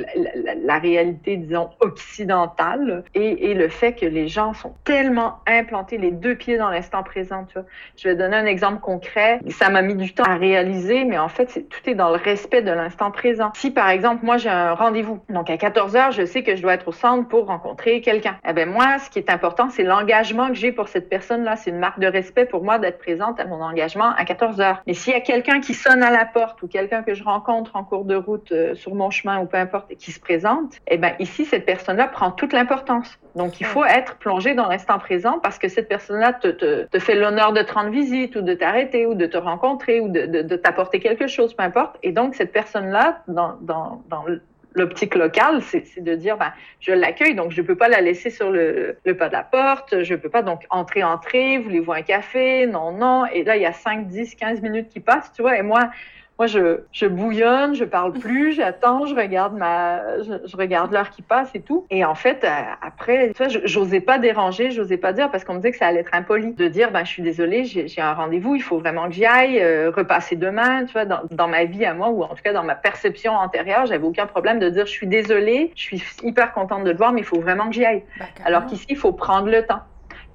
[0.65, 6.35] la, réalité, disons, occidentale et, le fait que les gens sont tellement implantés les deux
[6.35, 7.47] pieds dans l'instant présent.
[7.97, 9.41] Je vais donner un exemple concret.
[9.49, 12.63] Ça m'a mis du temps à réaliser, mais en fait, tout est dans le respect
[12.63, 13.51] de l'instant présent.
[13.55, 16.63] Si, par exemple, moi, j'ai un rendez-vous, donc à 14 heures, je sais que je
[16.63, 18.37] dois être au centre pour rencontrer quelqu'un.
[18.49, 21.57] Eh ben moi, ce qui est important, c'est l'engagement que j'ai pour cette personne-là.
[21.57, 24.83] C'est une marque de respect pour moi d'être présente à mon engagement à 14 heures.
[24.87, 27.77] Mais s'il y a quelqu'un qui sonne à la porte ou quelqu'un que je rencontre
[27.77, 30.75] en cours de route euh, sur mon chemin ou peu importe et qui se présente,
[30.89, 33.19] eh ben ici cette personne-là prend toute l'importance.
[33.35, 37.53] Donc il faut être plongé dans l'instant présent parce que cette personne-là te, fait l'honneur
[37.53, 41.27] de te rendre visite ou de t'arrêter ou de te rencontrer ou de t'apporter quelque
[41.27, 41.97] chose, peu importe.
[42.03, 44.25] Et donc cette personne-là dans, dans, dans
[44.77, 48.31] l'optique locale, c'est de dire, ben, je l'accueille, donc je ne peux pas la laisser
[48.31, 52.03] sur le, pas de la porte, je ne peux pas donc entrer, entrer, voulez-vous un
[52.03, 52.67] café?
[52.67, 53.25] Non, non.
[53.27, 55.91] Et là, il y a 5, 10, 15 minutes qui passent, tu vois, et moi,
[56.39, 61.23] moi, je, je bouillonne, je parle plus, j'attends, je regarde ma, je, regarde l'heure qui
[61.23, 61.87] passe et tout.
[61.91, 62.49] Et en fait, euh,
[62.83, 65.87] après, tu vois, j'osais pas déranger, j'osais pas dire parce qu'on me disait que ça
[65.87, 69.07] allait être impoli de dire, ben, je suis désolée, j'ai un rendez-vous, il faut vraiment
[69.09, 72.23] que j'y aille, euh, repasser demain, tu vois, dans, dans, ma vie à moi ou
[72.23, 75.73] en tout cas dans ma perception antérieure, j'avais aucun problème de dire, je suis désolée,
[75.77, 78.03] je suis hyper contente de te voir, mais il faut vraiment que j'y aille.
[78.19, 79.81] Bah, Alors qu'ici, il faut prendre le temps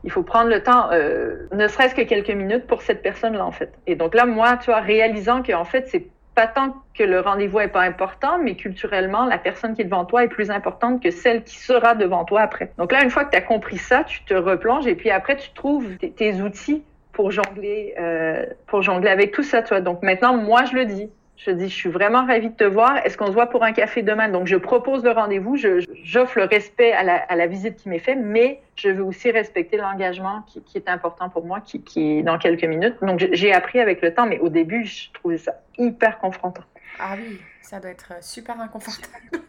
[0.04, 3.52] il faut prendre le temps, euh, ne serait-ce que quelques minutes pour cette personne-là, en
[3.52, 3.72] fait.
[3.88, 7.60] Et donc là, moi, tu vois, réalisant qu'en fait, c'est pas tant que le rendez-vous
[7.60, 11.12] est pas important, mais culturellement, la personne qui est devant toi est plus importante que
[11.12, 12.72] celle qui sera devant toi après.
[12.78, 15.36] Donc là, une fois que tu as compris ça, tu te replonges et puis après,
[15.36, 19.82] tu trouves tes, outils pour jongler, euh, pour jongler avec tout ça, toi.
[19.82, 21.10] Donc maintenant, moi, je le dis.
[21.44, 22.98] Je dis, je suis vraiment ravie de te voir.
[22.98, 24.30] Est-ce qu'on se voit pour un café demain?
[24.30, 25.58] Donc, je propose le rendez-vous.
[26.04, 29.32] J'offre le respect à la, à la visite qui m'est faite, mais je veux aussi
[29.32, 32.96] respecter l'engagement qui, qui, est important pour moi, qui, qui est dans quelques minutes.
[33.02, 36.64] Donc, j'ai appris avec le temps, mais au début, je trouvais ça hyper confrontant.
[37.00, 39.44] Ah oui, ça doit être super inconfortable.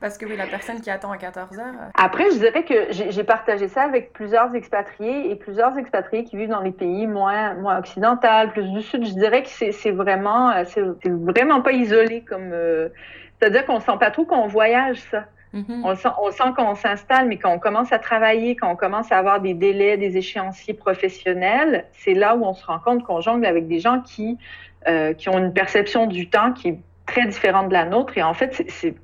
[0.00, 1.66] Parce que oui, la personne qui attend à 14 heures.
[1.66, 6.36] Euh, Après, je dirais que j'ai partagé ça avec plusieurs expatriés et plusieurs expatriés qui
[6.36, 9.04] vivent dans les pays moins, moins occidentaux, plus du sud.
[9.06, 12.50] Je dirais que c'est vraiment, euh, c'est vraiment pas isolé comme.
[12.52, 12.88] Euh,
[13.38, 15.24] c'est-à-dire qu'on sent pas trop qu'on voyage, ça.
[15.54, 15.80] Mm-hmm.
[15.84, 19.10] On sent, on sent qu'on s'installe, mais quand on commence à travailler, quand on commence
[19.12, 23.20] à avoir des délais, des échéanciers professionnels, c'est là où on se rend compte qu'on
[23.20, 24.36] jongle avec des gens qui,
[25.16, 28.18] qui ont une perception du temps qui est très différente de la nôtre.
[28.18, 28.94] Et en fait, c'est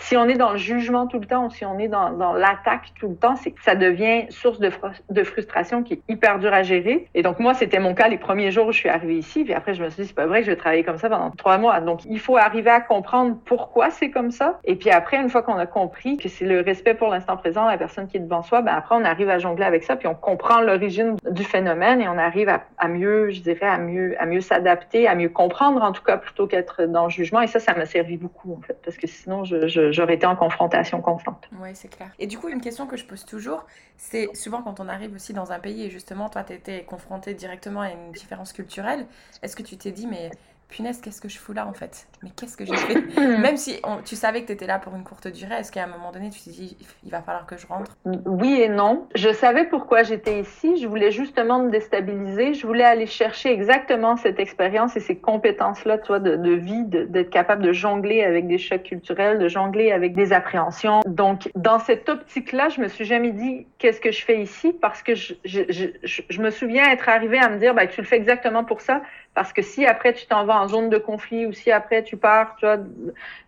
[0.00, 2.92] si on est dans le jugement tout le temps ou si on est dans, l'attaque
[2.98, 4.70] tout le temps, c'est ça devient source de,
[5.10, 7.06] de, frustration qui est hyper dur à gérer.
[7.14, 9.44] Et donc moi, c'était mon cas les premiers jours où je suis arrivée ici.
[9.44, 11.08] Puis après, je me suis dit, c'est pas vrai que je vais travailler comme ça
[11.08, 11.80] pendant trois mois.
[11.80, 14.58] Donc il faut arriver à comprendre pourquoi c'est comme ça.
[14.64, 17.66] Et puis après, une fois qu'on a compris que c'est le respect pour l'instant présent,
[17.66, 19.96] la personne qui est devant soi, ben après, on arrive à jongler avec ça.
[19.96, 23.78] Puis on comprend l'origine du phénomène et on arrive à, à mieux, je dirais, à
[23.78, 27.42] mieux, à mieux s'adapter, à mieux comprendre en tout cas, plutôt qu'être dans le jugement.
[27.42, 30.26] Et ça, ça m'a servi beaucoup en fait, parce que sinon, je, je j'aurais été
[30.26, 31.48] en confrontation constante.
[31.60, 32.10] Oui, c'est clair.
[32.18, 35.32] Et du coup, une question que je pose toujours, c'est souvent quand on arrive aussi
[35.32, 39.06] dans un pays et justement, toi, tu étais confronté directement à une différence culturelle,
[39.42, 40.30] est-ce que tu t'es dit, mais
[40.70, 42.06] punaise, qu'est-ce que je fous là en fait?
[42.22, 43.00] Mais qu'est-ce que j'ai fait?
[43.18, 45.88] Même si tu savais que tu étais là pour une courte durée, est-ce qu'à un
[45.88, 47.96] moment donné, tu t'es dit, il va falloir que je rentre?
[48.26, 49.08] Oui et non.
[49.14, 50.76] Je savais pourquoi j'étais ici.
[50.80, 52.54] Je voulais justement me déstabiliser.
[52.54, 56.84] Je voulais aller chercher exactement cette expérience et ces compétences-là, tu vois, de, de vie,
[56.84, 61.00] d'être capable de jongler avec des chocs culturels, de jongler avec des appréhensions.
[61.06, 64.72] Donc, dans cette optique-là, je me suis jamais dit, qu'est-ce que je fais ici?
[64.80, 68.00] Parce que je, je, je, je me souviens être arrivée à me dire, bah, tu
[68.00, 69.02] le fais exactement pour ça
[69.34, 72.16] parce que si après tu t'en vas en zone de conflit ou si après tu
[72.16, 72.78] pars tu vois,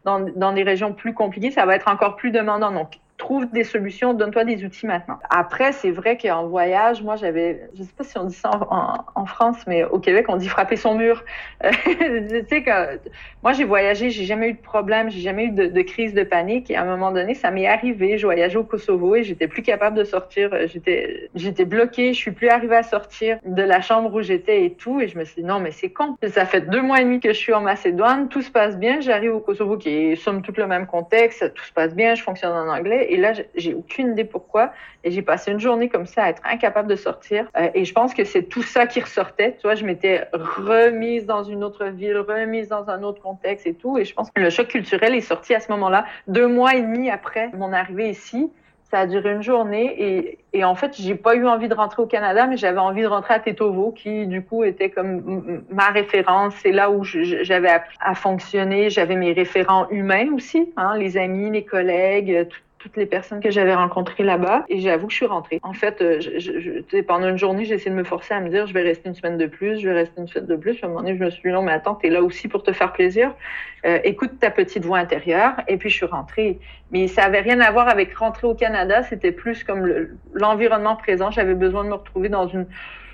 [0.04, 2.70] dans, des régions plus compliquées, ça va être encore plus demandant.
[2.70, 5.18] Donc, trouve des solutions, donne-toi des outils maintenant.
[5.30, 9.26] Après, c'est vrai qu'en voyage, moi, j'avais, je sais pas si on dit ça en,
[9.26, 11.24] France, mais au Québec, on dit frapper son mur.
[11.62, 11.70] tu
[12.48, 12.98] sais que
[13.44, 16.24] moi, j'ai voyagé, j'ai jamais eu de problème, j'ai jamais eu de, de, crise de
[16.24, 16.68] panique.
[16.70, 18.18] Et à un moment donné, ça m'est arrivé.
[18.18, 20.50] Je voyageais au Kosovo et j'étais plus capable de sortir.
[20.66, 22.12] J'étais, j'étais bloquée.
[22.14, 25.00] Je suis plus arrivée à sortir de la chambre où j'étais et tout.
[25.00, 26.16] Et je me suis dit non, mais c'est con.
[26.26, 28.28] Ça fait deux mois et demi que je suis en Macédoine.
[28.28, 29.00] Tout se passe bien.
[29.00, 31.54] J'arrive au Kosovo qui est somme toute le même contexte.
[31.54, 32.16] Tout se passe bien.
[32.16, 33.11] Je fonctionne en anglais.
[33.12, 34.72] Et là, j'ai aucune idée pourquoi.
[35.04, 37.46] Et j'ai passé une journée comme ça à être incapable de sortir.
[37.58, 39.56] Euh, et je pense que c'est tout ça qui ressortait.
[39.60, 43.74] Tu vois, je m'étais remise dans une autre ville, remise dans un autre contexte et
[43.74, 43.98] tout.
[43.98, 46.80] Et je pense que le choc culturel est sorti à ce moment-là, deux mois et
[46.80, 48.50] demi après mon arrivée ici.
[48.90, 52.06] Ça a duré une journée et, en fait, j'ai pas eu envie de rentrer au
[52.06, 56.54] Canada, mais j'avais envie de rentrer à Tetovo, qui du coup était comme ma référence.
[56.62, 58.90] C'est là où j'avais appris à fonctionner.
[58.90, 63.50] J'avais mes référents humains aussi, hein, les amis, les collègues, tout, toutes les personnes que
[63.50, 65.60] j'avais rencontrées là-bas et j'avoue que je suis rentrée.
[65.62, 68.66] En fait, euh, je, pendant une journée, j'ai essayé de me forcer à me dire
[68.66, 70.82] je vais rester une semaine de plus, je vais rester une semaine de plus.
[70.82, 72.48] À un moment donné, je me suis dit non, mais attends, tu es là aussi
[72.48, 73.32] pour te faire plaisir.
[73.86, 75.54] Euh, écoute ta petite voix intérieure.
[75.68, 76.58] Et puis je suis rentrée.
[76.90, 81.30] Mais ça avait rien à voir avec rentrer au Canada, c'était plus comme l'environnement présent.
[81.30, 82.66] J'avais besoin de me retrouver dans une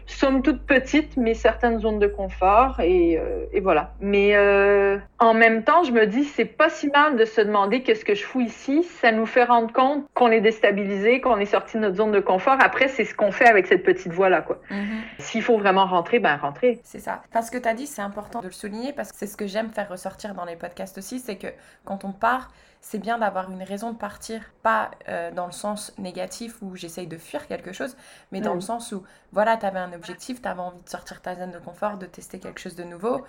[0.08, 3.92] somme toute petite, mais certaines zones de confort et, euh, et voilà.
[4.00, 7.82] Mais euh, en même temps, je me dis c'est pas si mal de se demander
[7.82, 8.82] qu'est-ce que je fous ici.
[8.82, 12.20] Ça nous fait rendre compte qu'on est déstabilisé, qu'on est sorti de notre zone de
[12.20, 12.56] confort.
[12.60, 14.60] Après, c'est ce qu'on fait avec cette petite voie là, quoi.
[14.70, 15.20] Mm-hmm.
[15.20, 16.80] S'il faut vraiment rentrer, ben rentrer.
[16.82, 17.22] C'est ça.
[17.30, 19.46] Parce que tu as dit, c'est important de le souligner parce que c'est ce que
[19.46, 21.48] j'aime faire ressortir dans les podcasts aussi, c'est que
[21.84, 25.92] quand on part c'est bien d'avoir une raison de partir, pas euh, dans le sens
[25.98, 27.96] négatif où j'essaye de fuir quelque chose,
[28.32, 31.20] mais dans le sens où, voilà, tu avais un objectif, tu avais envie de sortir
[31.20, 33.24] ta zone de confort, de tester quelque chose de nouveau.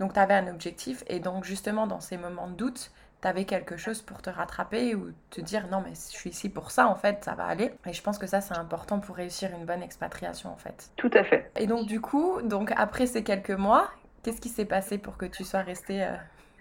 [0.00, 2.90] Donc, tu avais un objectif, et donc, justement, dans ces moments de doute,
[3.22, 6.48] tu avais quelque chose pour te rattraper ou te dire non mais je suis ici
[6.48, 7.74] pour ça en fait ça va aller.
[7.84, 10.90] Et je pense que ça c'est important pour réussir une bonne expatriation en fait.
[10.94, 11.50] Tout à fait.
[11.56, 13.90] Et donc du coup donc après ces quelques mois
[14.22, 16.06] Qu'est-ce qui s'est passé pour que tu sois restée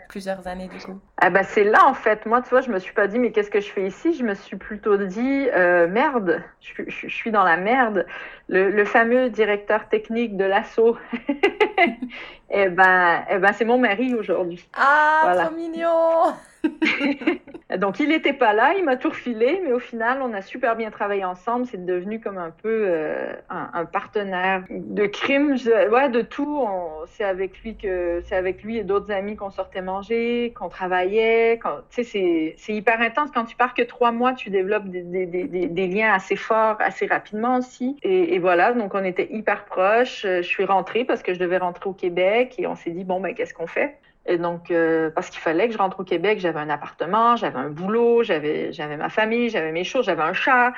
[0.08, 2.26] plusieurs années du coup ah bah c'est là en fait.
[2.28, 4.14] Moi, tu vois, je me suis pas dit mais qu'est-ce que je fais ici?
[4.14, 8.06] Je me suis plutôt dit euh, merde, je, je, suis dans la merde.
[8.50, 10.96] Le, le fameux directeur technique de l'assaut.
[12.52, 14.70] eh ben, eh ben c'est mon mari aujourd'hui.
[14.78, 15.46] Ah, voilà.
[15.46, 16.36] trop mignon.
[17.78, 20.76] Donc, il n'était pas là, il m'a tout refilé, mais au final, on a super
[20.78, 21.66] bien travaillé ensemble.
[21.66, 25.58] C'est devenu comme un peu euh, un, partenaire de crime,
[25.92, 26.66] ouais, de tout.
[27.08, 31.60] C'est avec lui que c'est avec lui et d'autres amis qu'on sortait manger, qu'on travaillait.
[31.90, 33.32] Tu sais, c'est hyper intense.
[33.34, 37.98] Quand tu pars que trois mois, tu développes des, liens assez forts, assez rapidement aussi.
[38.02, 40.22] Et, et, voilà, donc on était hyper proches.
[40.24, 43.20] Je suis rentrée parce que je devais rentrer au Québec et on s'est dit bon
[43.20, 43.98] ben qu'est-ce qu'on fait?
[44.28, 47.58] Et donc, euh, parce qu'il fallait que je rentre au Québec, j'avais un appartement, j'avais
[47.58, 50.74] un boulot, j'avais, j'avais ma famille, j'avais mes choses, j'avais un chat.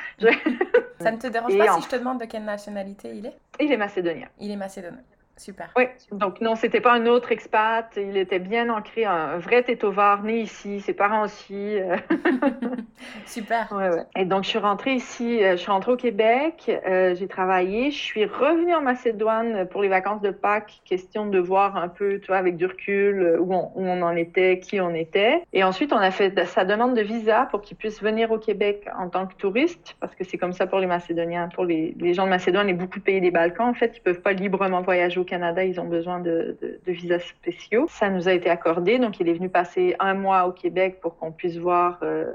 [1.00, 3.38] Ça ne te dérange pas si je te demande de quelle nationalité il est?
[3.60, 4.28] Il est macédonien.
[4.40, 5.00] Il est macédonien.
[5.40, 5.70] Super.
[5.78, 7.88] Oui, donc non, c'était pas un autre expat.
[7.96, 11.80] Il était bien ancré, un vrai tétovard, né ici, ses parents aussi.
[11.80, 11.96] Euh.
[13.26, 13.72] Super.
[13.72, 14.04] Ouais, ouais.
[14.18, 17.90] Et donc, je suis rentrée ici, euh, je suis rentrée au Québec, euh, j'ai travaillé,
[17.90, 22.20] je suis revenue en Macédoine pour les vacances de Pâques, question de voir un peu,
[22.20, 25.42] tu vois, avec du recul, où on, où on en était, qui on était.
[25.54, 28.90] Et ensuite, on a fait sa demande de visa pour qu'il puisse venir au Québec
[28.98, 32.14] en tant que touriste, parce que c'est comme ça pour les Macédoniens, pour les, les
[32.14, 34.82] gens de Macédoine et beaucoup de pays des Balkans, en fait, ils peuvent pas librement
[34.82, 37.86] voyager au Canada, ils ont besoin de, visas spéciaux.
[37.90, 41.18] Ça nous a été accordé, donc il est venu passer un mois au Québec pour
[41.18, 42.32] qu'on puisse voir euh,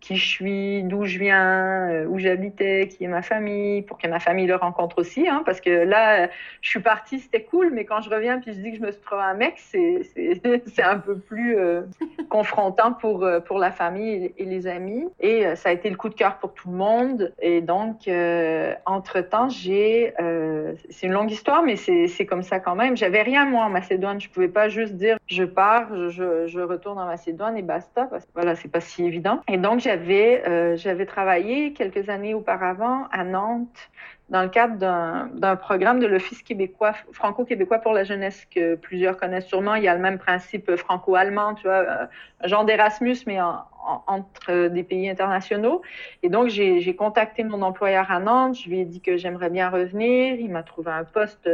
[0.00, 4.06] qui je suis, d'où je viens, euh, où j'habitais, qui est ma famille, pour que
[4.06, 5.28] ma famille le rencontre aussi.
[5.28, 6.28] Hein, parce que là,
[6.60, 8.92] je suis partie, c'était cool, mais quand je reviens puis je dis que je me
[8.92, 11.82] suis trouvé un mec, c'est un peu plus euh,
[12.28, 15.06] confrontant pour, euh, pour la famille et, les amis.
[15.20, 17.32] Et ça a été le coup de cœur pour tout le monde.
[17.40, 18.08] Et donc,
[18.86, 20.14] entre-temps, j'ai...
[20.90, 22.96] c'est une longue histoire, mais c'est comme ça quand même.
[22.96, 24.20] J'avais rien, moi, en Macédoine.
[24.20, 28.04] Je pouvais pas juste dire, je pars, je, je retourne en Macédoine et basta.
[28.04, 29.40] Parce que voilà, c'est pas si évident.
[29.48, 33.90] Et donc, j'avais euh, j'avais travaillé quelques années auparavant à Nantes
[34.28, 39.46] dans le cadre d'un programme de l'Office québécois, franco-québécois pour la jeunesse que plusieurs connaissent
[39.46, 39.76] sûrement.
[39.76, 42.06] Il y a le même principe franco-allemand, tu vois, euh,
[42.40, 45.82] un genre d'Erasmus, mais entre des pays internationaux.
[46.24, 48.58] Et donc, j'ai contacté mon employeur à Nantes.
[48.58, 50.34] Je lui ai dit que j'aimerais bien revenir.
[50.34, 51.48] Il m'a trouvé un poste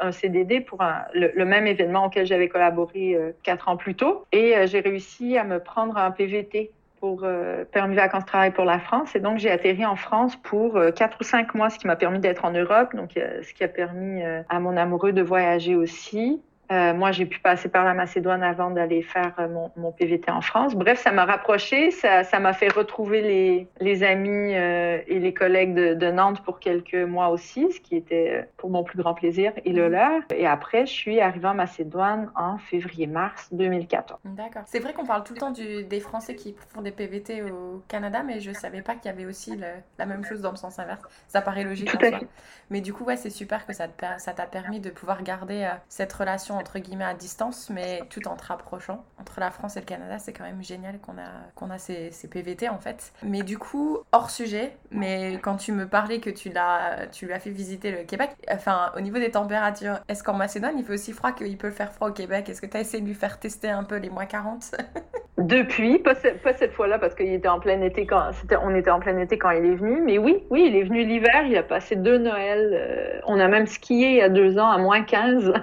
[0.00, 0.82] un CDD pour
[1.14, 4.24] le, même événement auquel j'avais collaboré euh, quatre ans plus tôt.
[4.32, 8.78] Et j'ai réussi à me prendre un PVT pour euh, permis vacances travail pour la
[8.78, 9.14] France.
[9.14, 11.96] Et donc, j'ai atterri en France pour euh, quatre ou cinq mois, ce qui m'a
[11.96, 15.74] permis d'être en Europe, donc euh, ce qui a permis à mon amoureux de voyager
[15.74, 16.40] aussi.
[16.70, 20.30] Euh, moi, j'ai pu passer par la Macédoine avant d'aller faire euh, mon, mon, PVT
[20.30, 20.74] en France.
[20.74, 25.32] Bref, ça m'a rapproché, ça, ça m'a fait retrouver les, les amis euh, et les
[25.32, 29.14] collègues de, de, Nantes pour quelques mois aussi, ce qui était pour mon plus grand
[29.14, 29.92] plaisir et le mhm.
[29.92, 30.20] leur.
[30.30, 34.20] Et après, je suis arrivée en Macédoine en février-mars 2014.
[34.24, 34.62] D'accord.
[34.66, 37.82] C'est vrai qu'on parle tout le temps du, des Français qui font des PVT au
[37.88, 39.66] Canada, mais je savais pas qu'il y avait aussi le,
[39.98, 41.00] la même chose dans le sens inverse.
[41.28, 41.88] Ça paraît logique.
[41.88, 42.26] Tout à fait.
[42.68, 46.57] Mais du coup, ouais, c'est super que ça t'a permis de pouvoir garder cette relation
[46.58, 49.04] entre guillemets à distance, mais tout en te rapprochant.
[49.20, 52.10] Entre la France et le Canada, c'est quand même génial qu'on a, qu'on a ces,
[52.30, 53.12] PVT en fait.
[53.22, 57.32] Mais du coup, hors sujet, mais quand tu me parlais que tu l'as, tu lui
[57.32, 60.92] as fait visiter le Québec, enfin, au niveau des températures, est-ce qu'en Macédoine, il fait
[60.92, 62.48] aussi froid qu'il peut faire froid au Québec?
[62.48, 64.74] Est-ce que tu as essayé de lui faire tester un peu les moins 40
[65.38, 68.98] Depuis, pas, pas cette fois-là, parce qu'il était en plein été quand, on était en
[68.98, 71.62] plein été quand il est venu, mais oui, oui, il est venu l'hiver, il a
[71.62, 75.02] passé deux Noëls, euh, on a même skié il y a deux ans à moins
[75.02, 75.52] 15.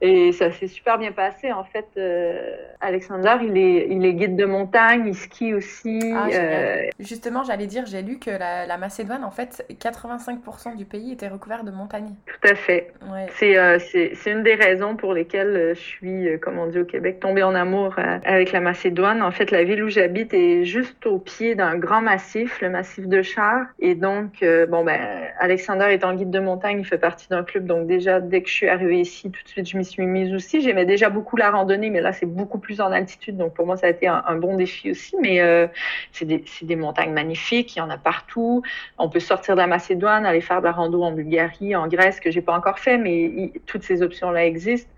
[0.00, 1.52] Et ça s'est super bien passé.
[1.52, 6.00] En fait, euh, Alexander, il est, il est guide de montagne, il skie aussi.
[6.14, 6.82] Ah, euh...
[7.00, 11.28] Justement, j'allais dire, j'ai lu que la, la, Macédoine, en fait, 85% du pays était
[11.28, 12.14] recouvert de montagnes.
[12.26, 12.92] Tout à fait.
[13.10, 13.26] Ouais.
[13.34, 13.78] C'est euh,
[14.26, 17.42] une des raisons pour lesquelles euh, je suis, euh, comme on dit au Québec, tombée
[17.42, 19.22] en amour euh, avec la Macédoine.
[19.22, 23.06] En fait, la ville où j'habite est juste au pied d'un grand massif, le massif
[23.06, 23.66] de Char.
[23.80, 25.00] Et donc, bon, ben,
[25.40, 27.66] Alexander étant guide de montagne, il fait partie d'un club.
[27.66, 30.32] Donc déjà, dès que je suis arrivée ici, tout de suite, je m'y suis mise
[30.32, 30.60] aussi.
[30.60, 33.36] J'aimais déjà beaucoup la randonnée, mais là, c'est beaucoup plus en altitude.
[33.36, 35.16] Donc, pour moi, ça a été un, bon défi aussi.
[35.20, 35.66] Mais euh,
[36.12, 37.76] c'est des, des, montagnes magnifiques.
[37.76, 38.62] Il y en a partout.
[38.98, 42.20] On peut sortir de la Macédoine, aller faire de la rando en Bulgarie, en Grèce,
[42.20, 44.90] que j'ai pas encore fait, mais toutes ces options-là existent.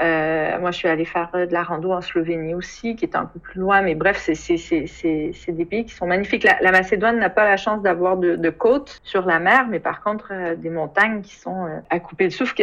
[0.00, 3.24] Euh, moi, je suis allée faire de la rando en Slovénie aussi, qui est un
[3.24, 3.82] peu plus loin.
[3.82, 6.44] Mais bref, c'est des pays qui sont magnifiques.
[6.44, 9.80] La, la Macédoine n'a pas la chance d'avoir de, de, côtes sur la mer, mais
[9.80, 12.54] par contre, euh, des montagnes qui sont euh, à couper le souffle,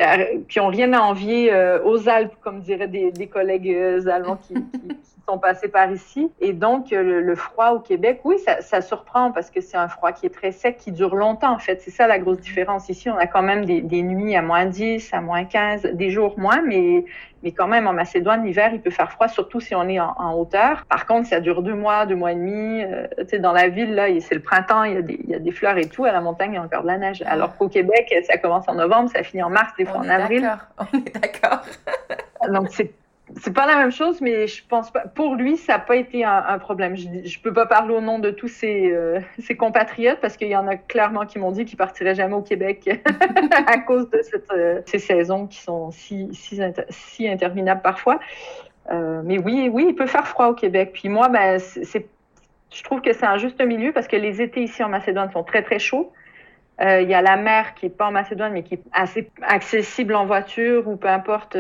[0.48, 3.76] qui, ont rien à envier euh, aux Alpes, comme diraient des, des collègues
[4.08, 6.32] allemands qui, qui, sont passés par ici.
[6.40, 10.12] Et donc, le, froid au Québec, oui, ça, ça surprend parce que c'est un froid
[10.12, 11.82] qui est très sec, qui dure longtemps, en fait.
[11.82, 12.90] C'est ça la grosse différence.
[12.90, 16.10] Ici, on a quand même des, des, nuits à moins 10, à moins 15, des
[16.10, 17.06] jours moins, mais,
[17.44, 20.34] mais quand même, en Macédoine, l'hiver, il peut faire froid, surtout si on est en,
[20.34, 20.86] hauteur.
[20.86, 22.84] Par contre, ça dure deux mois, deux mois et demi.
[22.84, 25.30] Euh, tu sais, dans la ville, là, c'est le printemps, il y, a des, il
[25.30, 26.06] y, a des, fleurs et tout.
[26.06, 27.24] À la montagne, il y a encore de la neige.
[27.26, 30.50] Alors qu'au Québec, ça commence en novembre, ça finit en mars, des fois en avril.
[30.80, 31.62] On est d'accord.
[32.52, 32.94] Donc, c'est
[33.42, 35.02] c'est pas la même chose, mais je pense pas.
[35.02, 36.96] Pour lui, ça n'a pas été un, problème.
[36.96, 39.20] Je, je peux pas parler au nom de tous ses, euh,
[39.58, 42.88] compatriotes parce qu'il y en a clairement qui m'ont dit qu'ils partiraient jamais au Québec
[43.68, 48.20] à cause de euh, ces saisons qui sont si, si, si interminables parfois.
[48.92, 50.92] Euh, mais oui, oui, il peut faire froid au Québec.
[50.94, 54.84] Puis moi, ben, je trouve que c'est un juste milieu parce que les étés ici
[54.84, 56.14] en Macédoine sont très très chauds.
[56.82, 59.32] Euh, il y a la mer qui est pas en Macédoine, mais qui est assez
[59.42, 61.58] accessible en voiture ou peu importe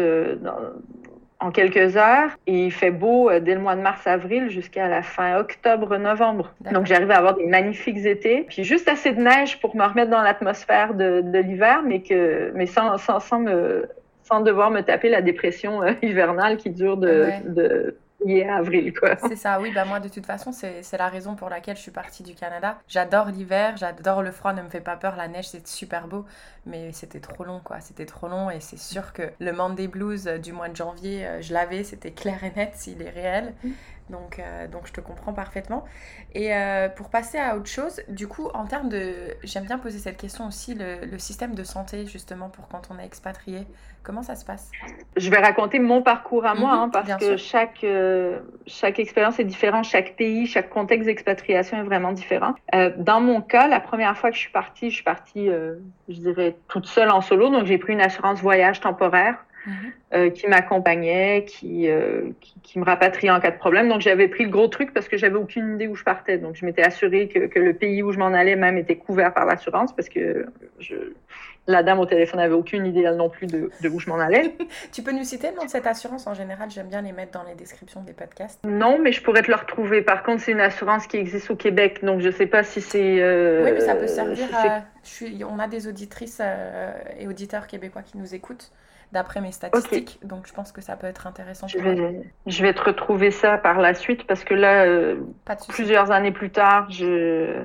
[1.46, 2.32] en quelques heures.
[2.48, 6.54] Et il fait beau euh, dès le mois de mars-avril jusqu'à la fin octobre-novembre.
[6.72, 10.12] Donc j'arrive à avoir des magnifiques étés, puis juste assez de neige pour me remettre
[10.12, 13.88] dans l'atmosphère de, de l'hiver, mais que mais sans, sans, sans, me
[14.24, 17.96] sans devoir me taper la dépression euh, hivernale qui dure de, de
[18.50, 18.94] avril.
[19.18, 19.72] C'est ça, oui.
[19.72, 22.78] Bah, moi, de toute façon, c'est la raison pour laquelle je suis partie du Canada.
[22.88, 25.16] J'adore l'hiver, j'adore le froid, ne me fait pas peur.
[25.16, 26.26] La neige, c'est super beau,
[26.66, 27.80] mais c'était trop long, quoi.
[27.82, 31.42] C'était trop long et c'est sûr que le Monday Blues du mois de janvier, euh,
[31.42, 33.54] je l'avais, c'était clair et net s'il est réel.
[34.10, 35.84] Donc, euh, donc je te comprends parfaitement.
[36.34, 39.13] Et euh, pour passer à autre chose, du coup, en termes de...
[39.44, 43.06] J'aime bien poser cette question aussi, le, système de santé, justement, pour quand on est
[43.06, 43.65] expatrié.
[44.04, 44.70] Comment ça se passe?
[45.18, 49.39] Je vais raconter mon parcours à moi, mhm, hein, parce que chaque, euh, chaque expérience
[49.39, 52.54] est différente, chaque pays, chaque contexte d'expatriation est vraiment différent.
[52.98, 56.56] dans mon cas, la première fois que je suis partie, je suis partie, je dirais,
[56.68, 59.38] toute seule en solo, donc j'ai pris une assurance voyage temporaire.
[60.13, 63.89] Euh, qui m'accompagnait, qui, euh, qui, qui, me rapatriait en cas de problème.
[63.89, 66.38] Donc, j'avais pris le gros truc parce que j'avais aucune idée où je partais.
[66.38, 69.34] Donc, je m'étais assurée que, que, le pays où je m'en allais même était couvert
[69.34, 70.45] par l'assurance parce que
[70.80, 70.95] je,
[71.67, 74.19] la dame au téléphone n'avait aucune idée elle non plus de, de où je m'en
[74.19, 74.56] allais.
[74.91, 76.69] tu peux nous citer le nom de cette assurance en général?
[76.69, 78.63] J'aime bien les mettre dans les descriptions des podcasts.
[78.63, 80.04] Non, mais je pourrais te le retrouver.
[80.04, 82.82] Par contre, c'est une assurance qui existe au Québec, donc je ne sais pas si
[82.82, 83.19] c'est.
[83.19, 84.84] Euh, oui, mais ça peut servir à.
[85.04, 85.43] Je suis...
[85.43, 86.41] On a des auditrices
[87.19, 88.71] et auditeurs québécois qui nous écoutent
[89.12, 90.20] d'après mes statistiques.
[90.24, 91.68] Donc je pense que ça peut être intéressant.
[91.68, 95.15] Je vais, je vais te retrouver ça par la suite parce que là, euh,
[95.70, 97.63] plusieurs années plus tard, je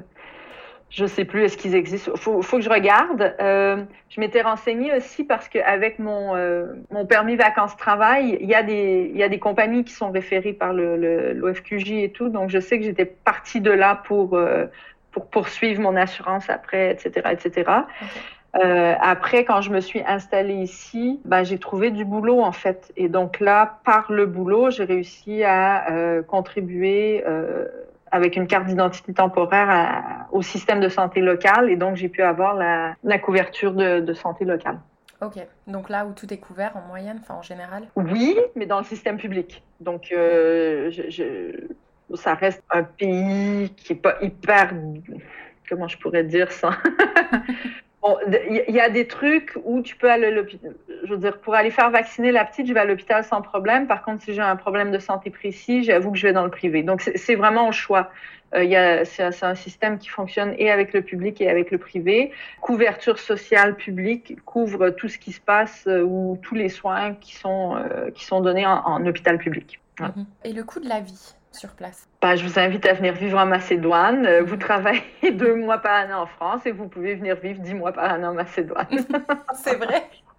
[0.90, 2.12] je sais plus est-ce qu'ils existent.
[2.16, 3.34] Faut, faut que je regarde.
[3.40, 8.54] Euh, je m'étais renseignée aussi parce qu'avec mon euh, mon permis vacances travail, il y
[8.54, 12.28] a des il y a des compagnies qui sont référées par le l'OFQJ et tout.
[12.28, 14.36] Donc je sais que j'étais partie de là pour
[15.12, 17.70] pour poursuivre mon assurance après, etc., etc.
[18.56, 22.92] Euh, après, quand je me suis installée ici, ben, j'ai trouvé du boulot en fait.
[22.96, 27.66] Et donc là, par le boulot, j'ai réussi à euh, contribuer euh,
[28.10, 31.70] avec une carte d'identité temporaire au système de santé local.
[31.70, 34.80] Et donc, j'ai pu avoir la, la couverture de, de, santé locale.
[35.22, 35.38] Ok.
[35.68, 37.84] Donc là où tout est couvert en moyenne, enfin en général?
[37.94, 39.62] Oui, mais dans le système public.
[39.78, 44.74] Donc, je, je, ça reste un pays qui est pas hyper.
[45.68, 46.70] Comment je pourrais dire ça?
[48.02, 50.74] Bon, il y a des trucs où tu peux aller à l'hôpital.
[51.04, 53.86] Je veux dire, pour aller faire vacciner la petite, je vais à l'hôpital sans problème.
[53.86, 56.50] Par contre, si j'ai un problème de santé précis, j'avoue que je vais dans le
[56.50, 56.82] privé.
[56.82, 58.10] Donc, c'est vraiment au choix.
[58.54, 62.32] Euh, c'est un système qui fonctionne et avec le public et avec le privé.
[62.60, 67.36] Couverture sociale publique couvre tout ce qui se passe euh, ou tous les soins qui
[67.36, 69.80] sont, euh, qui sont donnés en, hôpital public.
[70.00, 70.26] Mhm.
[70.44, 71.34] Et le coût de la vie?
[71.52, 74.26] Sur place bah, Je vous invite à venir vivre en Macédoine.
[74.26, 77.74] Euh, vous travaillez deux mois par année en France et vous pouvez venir vivre dix
[77.74, 78.86] mois par année en Macédoine.
[79.54, 80.08] C'est vrai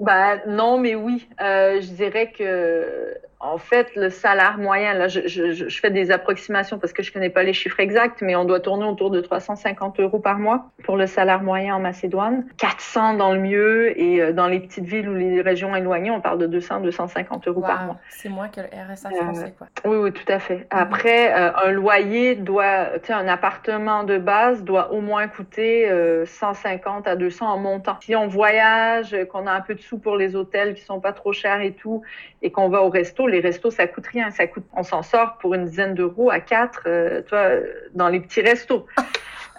[0.00, 1.28] bah, Non, mais oui.
[1.40, 6.10] Euh, je dirais que en fait, le salaire moyen, là, je, je, je, fais des
[6.10, 9.22] approximations parce que je connais pas les chiffres exacts, mais on doit tourner autour de
[9.22, 12.44] 350 euros par mois pour le salaire moyen en Macédoine.
[12.58, 16.20] 400 dans le mieux et euh, dans les petites villes ou les régions éloignées, on
[16.20, 17.96] parle de 200, 250 euros par mois.
[18.10, 19.68] C'est moins que le RSA français, quoi.
[19.86, 20.58] oui, oui, tout à fait.
[20.58, 20.66] Mhm.
[20.68, 25.90] Après, euh, un loyer doit, tu sais, un appartement de base doit au moins coûter
[26.26, 27.96] 150 euh, à 200 en montant.
[28.02, 31.12] Si on voyage, qu'on a un peu de sous pour les hôtels qui sont pas
[31.12, 32.02] trop chers et tout,
[32.42, 34.30] et qu'on va au resto, les restos, ça coûte rien.
[34.30, 37.50] Ça coûte, on s'en sort pour une dizaine d'euros à quatre, euh, toi,
[37.94, 38.86] dans les petits restos.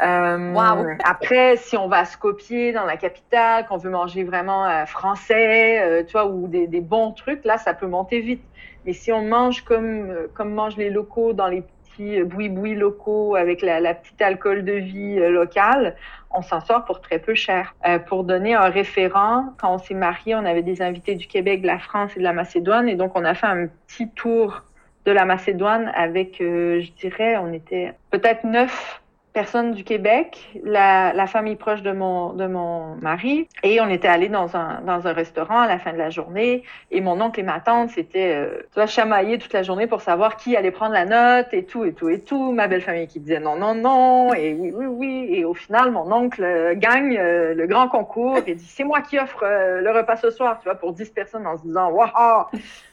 [0.01, 4.87] Euh, Après, si on va à Skopje, dans la capitale, qu'on veut manger vraiment euh,
[4.87, 8.41] français, tu vois, ou des, des, bons trucs, là, ça peut monter vite.
[8.83, 13.61] Mais si on mange comme, comme mangent les locaux dans les petits boui-boui locaux avec
[13.61, 15.95] la, petite alcool de vie locale,
[16.31, 17.75] on s'en sort pour très peu cher.
[17.87, 21.61] Euh, pour donner un référent, quand on s'est marié, on avait des invités du Québec,
[21.61, 24.63] de la France et de la Macédoine, et donc on a fait un petit tour
[25.05, 29.01] de la Macédoine avec, je dirais, on était peut-être neuf
[29.33, 34.07] personne du Québec, la, la, famille proche de mon, de mon mari, et on était
[34.07, 37.39] allés dans un, dans un restaurant à la fin de la journée, et mon oncle
[37.39, 40.71] et ma tante s'étaient euh, tu vois, chamaillés toute la journée pour savoir qui allait
[40.71, 42.51] prendre la note, et tout, et tout, et tout.
[42.51, 45.27] Ma belle famille qui disait non, non, non, et oui, oui, oui.
[45.31, 49.01] Et au final, mon oncle euh, gagne euh, le grand concours et dit c'est moi
[49.01, 52.45] qui offre le repas ce soir, tu vois, pour 10 personnes en se disant waouh!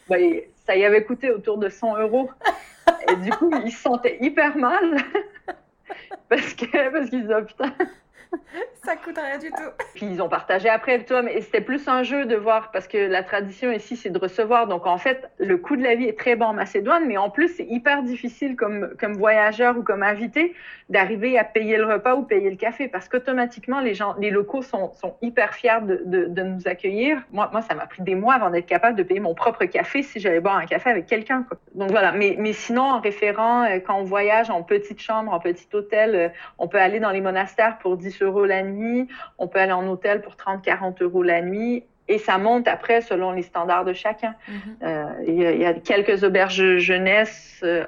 [0.09, 2.31] Ben, ça y avait coûté autour de 100 euros.
[3.11, 4.97] Et du coup, il se sentait hyper mal.
[6.29, 7.75] Parce que parce qu'ils disaient oh, putain
[8.85, 9.71] ça coûte rien du tout.
[9.95, 12.99] Puis ils ont partagé après, toi, mais c'était plus un jeu de voir, parce que
[12.99, 14.67] la tradition ici, c'est de recevoir.
[14.67, 17.31] Donc en fait, le coût de la vie est très bon en Macédoine, mais en
[17.31, 20.55] plus, c'est hyper difficile comme, comme voyageur ou comme invité
[20.89, 24.63] d'arriver à payer le repas ou payer le café, parce qu'automatiquement, les gens, les locaux
[24.63, 27.23] sont, sont hyper fiers de, de, nous accueillir.
[27.31, 30.03] Moi, moi, ça m'a pris des mois avant d'être capable de payer mon propre café
[30.03, 31.45] si j'allais boire un café avec quelqu'un.
[31.75, 35.41] Donc voilà, mais, mais sinon, en référent, euh, quand on voyage en petite chambre, en
[35.41, 39.09] petit hôtel, euh, on peut aller dans les monastères pour 10 euros la nuit.
[39.39, 43.33] On peut aller en hôtel pour 30-40 euros la nuit et ça monte après selon
[43.33, 44.35] les standards de chacun.
[44.49, 44.55] Mm-hmm.
[44.83, 47.85] euh, il, y a, il, y a, quelques auberges jeunesse euh,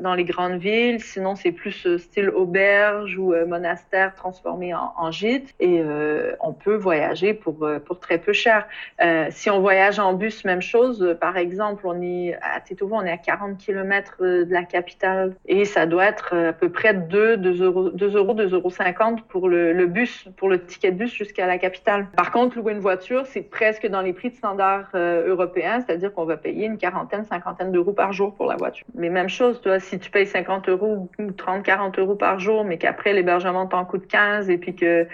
[0.00, 4.92] dans les grandes villes, sinon c'est plus euh, style auberge ou euh, monastère transformé en,
[4.96, 5.82] en gîte et
[6.40, 8.66] on peut voyager pour, pour très peu cher.
[9.30, 11.16] si on voyage en bus, même chose.
[11.20, 15.64] Par exemple, on est à Tetovo, on est à 40 km de la capitale et
[15.64, 19.48] ça doit être à peu près 2, 2 euros, 2 euros, 2 euros 50 pour
[19.48, 22.06] le, le bus, pour le ticket de bus jusqu'à la capitale.
[22.16, 26.14] Par contre, louer une voiture, c'est presque dans les prix de standard euh, européens, c'est-à-dire
[26.14, 28.86] qu'on va payer une quarantaine, cinquantaine d'euros par jour pour la voiture.
[28.94, 32.64] Mais même chose, toi, si tu payes 50 euros ou 30, 40 euros par jour,
[32.64, 35.08] mais qu'après l'hébergement t'en coûte 15 et puis que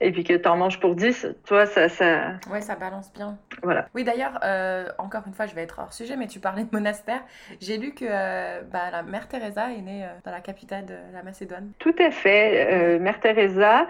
[0.00, 2.32] et puis que t'en manges pour 10, toi, ça, ça.
[2.50, 3.38] Ouais, ça balance bien.
[3.62, 3.86] Voilà.
[3.94, 6.70] Oui, d'ailleurs, euh, encore une fois, je vais être hors sujet, mais tu parlais de
[6.72, 7.22] monastère.
[7.60, 11.22] J'ai lu que euh, bah, la mère Teresa est née dans la capitale de la
[11.22, 11.70] Macédoine.
[11.78, 13.86] Tout à fait, mère Teresa.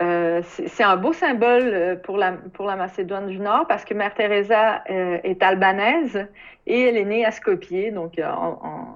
[0.00, 4.84] Euh, c'est un beau symbole euh, pour la, Macédoine du Nord parce que Mère Teresa
[4.90, 6.26] euh, est albanaise
[6.66, 8.20] et elle est née à Skopje, donc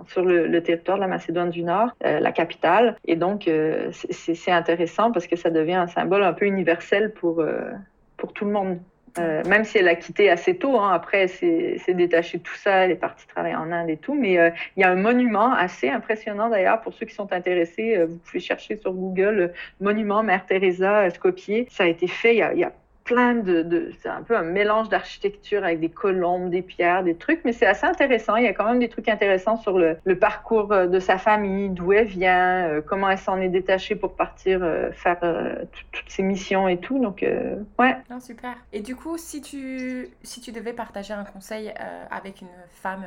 [0.06, 2.96] sur le, territoire de la Macédoine du Nord, la capitale.
[3.06, 3.50] Et donc,
[3.90, 7.42] c'est intéressant parce que ça devient un symbole un peu universel pour
[8.34, 8.78] tout le monde.
[9.18, 12.84] Euh, même si elle a quitté assez tôt, hein, après elle s'est détachée tout ça,
[12.84, 15.52] elle est partie travailler en Inde et tout, mais euh, il y a un monument
[15.52, 20.22] assez impressionnant d'ailleurs pour ceux qui sont intéressés, euh, vous pouvez chercher sur Google monument
[20.22, 22.72] Mère Teresa Skopje, ça a été fait il y a, il y a
[24.00, 27.66] c'est un peu un mélange d'architecture avec des colombes, des pierres, des trucs, mais c'est
[27.66, 28.36] assez intéressant.
[28.36, 31.92] Il y a quand même des trucs intéressants sur le, parcours de sa famille, d'où
[31.92, 36.22] elle vient, euh, comment elle s'en est détachée pour partir euh, faire euh, toutes ses
[36.22, 36.98] missions et tout.
[36.98, 37.24] Donc,
[37.78, 37.96] ouais.
[38.10, 38.54] Non, super.
[38.72, 41.72] Et du coup, si tu, si tu devais partager un conseil
[42.10, 43.04] avec une femme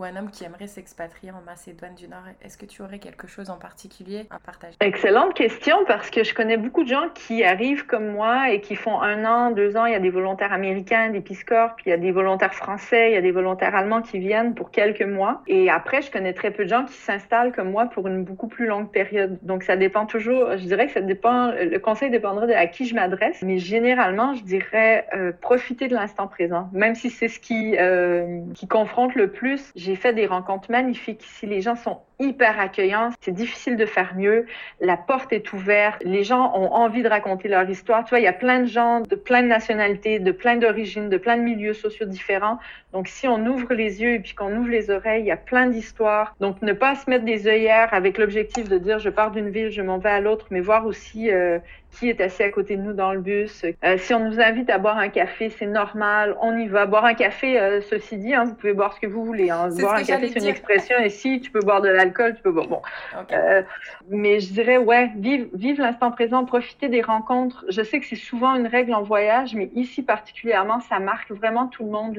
[0.00, 3.26] ou un homme qui aimerait s'expatrier en Macédoine du Nord, est-ce que tu aurais quelque
[3.26, 4.74] chose en particulier à partager?
[4.80, 8.76] Excellente question parce que je connais beaucoup de gens qui arrivent comme moi et qui
[8.76, 9.84] font un an, deux ans.
[9.84, 12.54] Il y a des volontaires américains, des Peace Corps, puis il y a des volontaires
[12.54, 15.42] français, il y a des volontaires allemands qui viennent pour quelques mois.
[15.46, 18.48] Et après, je connais très peu de gens qui s'installent comme moi pour une beaucoup
[18.48, 19.38] plus longue période.
[19.42, 20.56] Donc ça dépend toujours.
[20.56, 21.52] Je dirais que ça dépend.
[21.52, 25.94] Le conseil dépendra de à qui je m'adresse, mais généralement, je dirais euh, profiter de
[25.94, 29.72] l'instant présent, même si c'est ce qui euh, qui confronte le plus.
[29.96, 31.46] Fait des rencontres magnifiques ici.
[31.46, 33.10] Les gens sont hyper accueillants.
[33.20, 34.46] C'est difficile de faire mieux.
[34.80, 36.00] La porte est ouverte.
[36.04, 38.04] Les gens ont envie de raconter leur histoire.
[38.04, 41.08] Tu vois, il y a plein de gens de plein de nationalités, de plein d'origines,
[41.08, 42.58] de plein de milieux sociaux différents.
[42.92, 45.36] Donc, si on ouvre les yeux et puis qu'on ouvre les oreilles, il y a
[45.36, 46.34] plein d'histoires.
[46.40, 49.70] Donc, ne pas se mettre des œillères avec l'objectif de dire je pars d'une ville,
[49.70, 51.58] je m'en vais à l'autre, mais voir aussi euh,
[51.92, 53.64] qui est assis à côté de nous dans le bus.
[53.84, 56.86] Euh, si on nous invite à boire un café, c'est normal, on y va.
[56.86, 59.50] Boire un café, euh, ceci dit, hein, vous pouvez boire ce que vous voulez.
[59.50, 59.68] Hein.
[59.78, 60.96] Boire un café, c'est une expression.
[60.98, 62.66] Et si tu peux boire de l'alcool, tu peux boire.
[62.66, 62.82] Bon.
[63.20, 63.34] Okay.
[63.34, 63.62] Euh,
[64.08, 67.64] mais je dirais, ouais, vive, vive l'instant présent, profiter des rencontres.
[67.68, 71.66] Je sais que c'est souvent une règle en voyage, mais ici particulièrement, ça marque vraiment
[71.66, 72.16] tout le monde,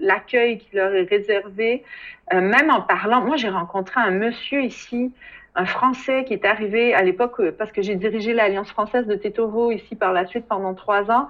[0.00, 1.84] l'accueil le, le, qui leur est réservé.
[2.32, 5.12] Euh, même en parlant, moi j'ai rencontré un monsieur ici,
[5.54, 9.14] un Français qui est arrivé à l'époque, euh, parce que j'ai dirigé l'Alliance française de
[9.14, 11.28] Tetovo ici par la suite pendant trois ans.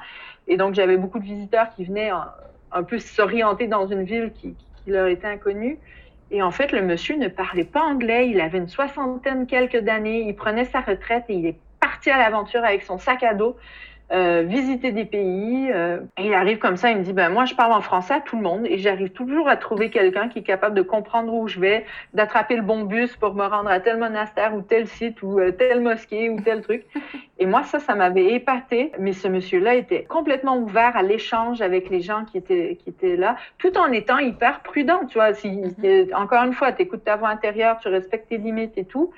[0.49, 2.29] Et donc, j'avais beaucoup de visiteurs qui venaient un,
[2.73, 5.79] un peu s'orienter dans une ville qui, qui, leur était inconnue.
[6.31, 8.29] Et en fait, le monsieur ne parlait pas anglais.
[8.29, 10.23] Il avait une soixantaine quelques d'années.
[10.27, 13.57] Il prenait sa retraite et il est parti à l'aventure avec son sac à dos.
[14.13, 15.69] Euh, visiter des pays.
[15.73, 18.15] Euh, et il arrive comme ça, il me dit, ben moi je parle en français
[18.15, 21.35] à tout le monde et j'arrive toujours à trouver quelqu'un qui est capable de comprendre
[21.35, 21.85] où je vais,
[22.15, 25.51] d'attraper le bon bus pour me rendre à tel monastère ou tel site ou euh,
[25.51, 26.85] telle mosquée ou tel truc.
[27.41, 28.93] Et moi ça, ça m'avait épaté.
[29.01, 33.17] Mais ce monsieur-là était complètement ouvert à l'échange avec les gens qui étaient qui étaient
[33.17, 35.01] là, tout en étant hyper prudent.
[35.09, 36.15] Tu vois, si, mm-hmm.
[36.15, 39.11] encore une fois, tu écoutes ta voix intérieure, tu respectes tes limites et tout.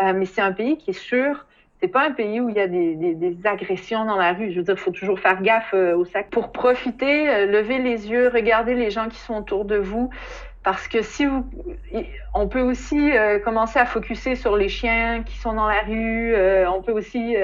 [0.00, 1.46] mais c'est un pays qui est sûr
[1.88, 4.50] pas un pays où il y a des, agressions dans la rue.
[4.50, 6.30] Je veux dire, il faut toujours faire gaffe euh, au sac.
[6.30, 10.10] Pour profiter, euh, lever les yeux, regarder les gens qui sont autour de vous.
[10.62, 11.46] Parce que si vous,
[12.34, 16.34] on peut aussi euh, commencer à focuser sur les chiens qui sont dans la rue.
[16.66, 17.36] on peut aussi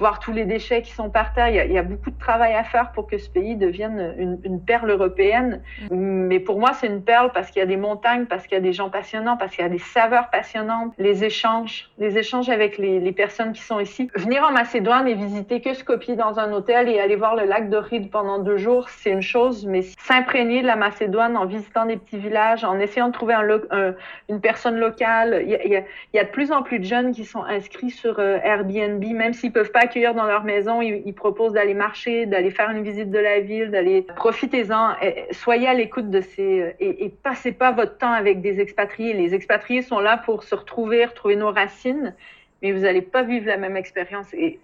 [0.00, 1.48] voir tous les déchets qui sont par terre.
[1.48, 4.90] Il y, a, beaucoup de travail à faire pour que ce pays devienne une, perle
[4.90, 5.62] européenne.
[5.90, 8.56] Mais pour moi, c'est une perle parce qu'il y a des montagnes, parce qu'il y
[8.56, 12.48] a des gens passionnants, parce qu'il y a des saveurs passionnantes, les échanges, les échanges
[12.48, 14.08] avec les, personnes qui sont ici.
[14.14, 17.68] Venir en Macédoine et visiter que Skopje dans un hôtel et aller voir le lac
[17.68, 21.84] de Ride pendant deux jours, c'est une chose, mais s'imprégner de la Macédoine en visitant
[21.84, 23.94] des petits villages, en essayant de trouver un,
[24.30, 25.84] une personne locale, il y, a, il
[26.14, 29.34] y, a, de plus en plus de jeunes qui sont inscrits sur euh, Airbnb, même
[29.34, 33.10] s'ils peuvent pas accueillir dans leur maison, ils, proposent d'aller marcher, d'aller faire une visite
[33.10, 34.94] de la ville, d'aller profitez-en,
[35.32, 39.12] soyez à l'écoute de ces et, passez pas votre temps avec des expatriés.
[39.12, 42.14] Les expatriés sont là pour se retrouver, retrouver nos racines,
[42.62, 44.32] mais vous n'allez pas vivre la même expérience.
[44.32, 44.58] Et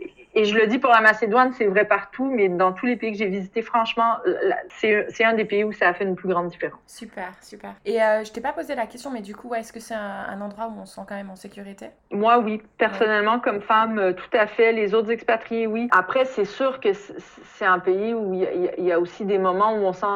[0.45, 3.19] je le dis pour la Macédoine, c'est vrai partout, mais dans tous les pays que
[3.19, 6.49] j'ai visités, franchement, euh, c'est un des pays où ça a fait une plus grande
[6.49, 6.81] différence.
[6.87, 7.75] Super, super.
[7.85, 10.41] Et euh, je t'ai pas posé la question, mais du coup, est-ce que c'est un,
[10.41, 11.87] endroit où on se sent quand même en sécurité?
[12.11, 12.63] Moi, oui.
[12.79, 14.73] Personnellement, comme femme, euh, tout à fait.
[14.73, 15.89] Les autres expatriés, oui.
[15.91, 19.85] Après, c'est sûr que c'est un pays où il y, a aussi des moments où
[19.85, 20.07] on, sent,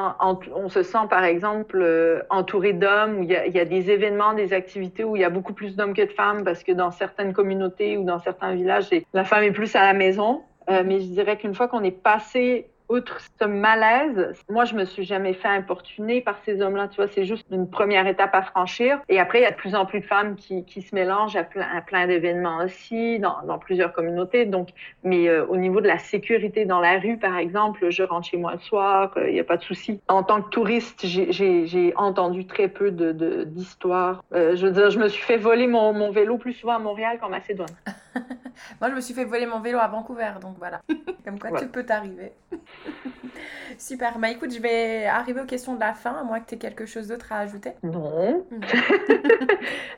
[0.55, 4.53] on se sent, par exemple, euh, entouré d'hommes, où il y, a, des événements, des
[4.53, 7.33] activités où il y a beaucoup plus d'hommes que de femmes, parce que dans certaines
[7.33, 11.06] communautés ou dans certains villages, la femme est plus à la maison euh, mais je
[11.06, 15.48] dirais qu'une fois qu'on est passé outre ce malaise, moi, je me suis jamais fait
[15.48, 16.88] importuner par ces hommes-là.
[16.88, 18.98] Tu vois, c'est juste une première étape à franchir.
[19.08, 21.36] Et après, il y a de plus en plus de femmes qui, qui se mélangent
[21.36, 24.44] à plein, d'événements aussi, dans, plusieurs communautés.
[24.44, 24.70] Donc,
[25.04, 28.36] mais euh, au niveau de la sécurité dans la rue, par exemple, je rentre chez
[28.36, 30.00] moi le soir, euh, il n'y a pas de souci.
[30.08, 34.24] En tant que touriste, j'ai entendu très peu d'histoires.
[34.34, 37.18] Euh, je veux dire, je me suis fait voler mon vélo plus souvent à Montréal
[37.20, 37.68] qu'en Macédoine.
[38.80, 40.80] moi, je me suis fait voler mon vélo à Vancouver, donc voilà.
[41.24, 42.32] Comme quoi, tu peux t'arriver.
[43.78, 44.18] Super.
[44.18, 46.58] Bah écoute, je vais arriver aux questions de la fin, à moins que tu aies
[46.58, 47.72] quelque chose d'autre à ajouter.
[47.82, 48.44] Non.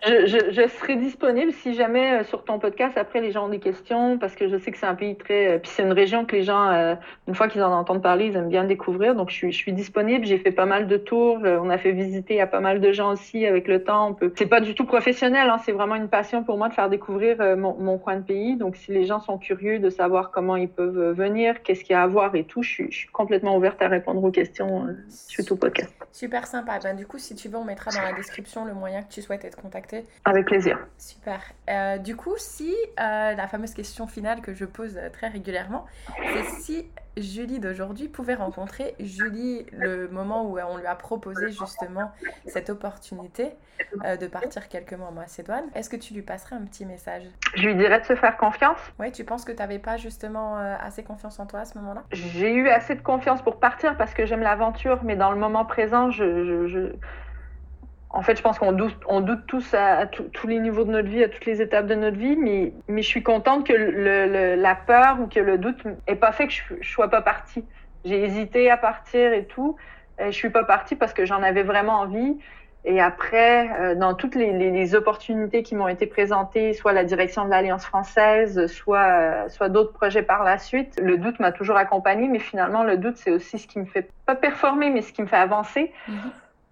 [0.06, 4.18] je, serai disponible si jamais euh, sur ton podcast, après, les gens ont des questions,
[4.18, 5.48] parce que je sais que c'est un pays très.
[5.48, 6.94] Euh, puis c'est une région que les gens, euh,
[7.28, 9.14] une fois qu'ils en entendent parler, ils aiment bien découvrir.
[9.14, 10.26] Donc je suis, je suis disponible.
[10.26, 11.38] J'ai fait pas mal de tours.
[11.42, 14.14] On a fait visiter à pas mal de gens aussi avec le temps.
[14.14, 14.32] Peut...
[14.36, 17.56] C'est pas du tout professionnel, hein, c'est vraiment une passion pour moi de faire découvrir
[17.56, 18.56] mon, coin de pays.
[18.56, 21.96] Donc si les gens sont curieux de savoir comment ils peuvent venir, qu'est-ce qu'il y
[21.96, 24.86] a à voir et tout, je suis, je suis complètement ouverte à répondre aux questions
[24.86, 25.92] euh, suite au podcast.
[26.12, 26.78] Super sympa.
[26.78, 29.22] Ben, du coup, si tu veux, on mettra dans la description le moyen que tu
[29.22, 30.04] souhaites être contacté.
[30.24, 30.78] Avec plaisir.
[30.98, 31.40] Super.
[31.70, 35.86] Euh, du coup, si euh, la fameuse question finale que je pose très régulièrement,
[36.34, 36.86] c'est si
[37.16, 42.10] Julie d'aujourd'hui pouvait rencontrer Julie le moment où on lui a proposé justement
[42.46, 43.50] cette opportunité
[44.04, 47.24] euh, de partir quelques mois en Macédoine, est-ce que tu lui passerais un petit message?
[47.54, 48.78] Je lui dirais de se faire confiance.
[48.98, 51.78] Oui, tu penses que tu n'avais pas justement euh, assez confiance en toi à ce
[51.78, 52.02] moment-là?
[52.12, 55.64] J'ai eu assez de confiance pour partir parce que j'aime l'aventure, mais dans le moment
[55.64, 56.92] présent, je
[58.12, 61.08] en fait, je pense qu'on doute, on doute tous à, tous les niveaux de notre
[61.08, 64.54] vie, à toutes les étapes de notre vie, mais, mais je suis contente que le,
[64.54, 67.64] la peur ou que le doute n'ait pas fait que je, ne sois pas partie.
[68.04, 69.76] J'ai hésité à partir et tout.
[70.18, 72.36] Et je suis pas partie parce que j'en avais vraiment envie.
[72.84, 77.44] Et après, euh, dans toutes les, les, opportunités qui m'ont été présentées, soit la direction
[77.44, 82.26] de l'Alliance française, soit, soit d'autres projets par la suite, le doute m'a toujours accompagnée,
[82.26, 85.22] mais finalement, le doute, c'est aussi ce qui me fait pas performer, mais ce qui
[85.22, 85.92] me fait avancer.
[86.08, 86.14] Mm-hmm.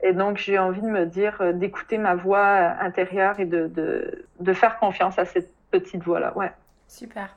[0.02, 4.26] Et donc, j'ai envie de me dire, euh, d'écouter ma voix intérieure et de, de,
[4.40, 6.36] de faire confiance à cette petite voix-là.
[6.36, 6.50] Ouais.
[6.88, 7.36] Super.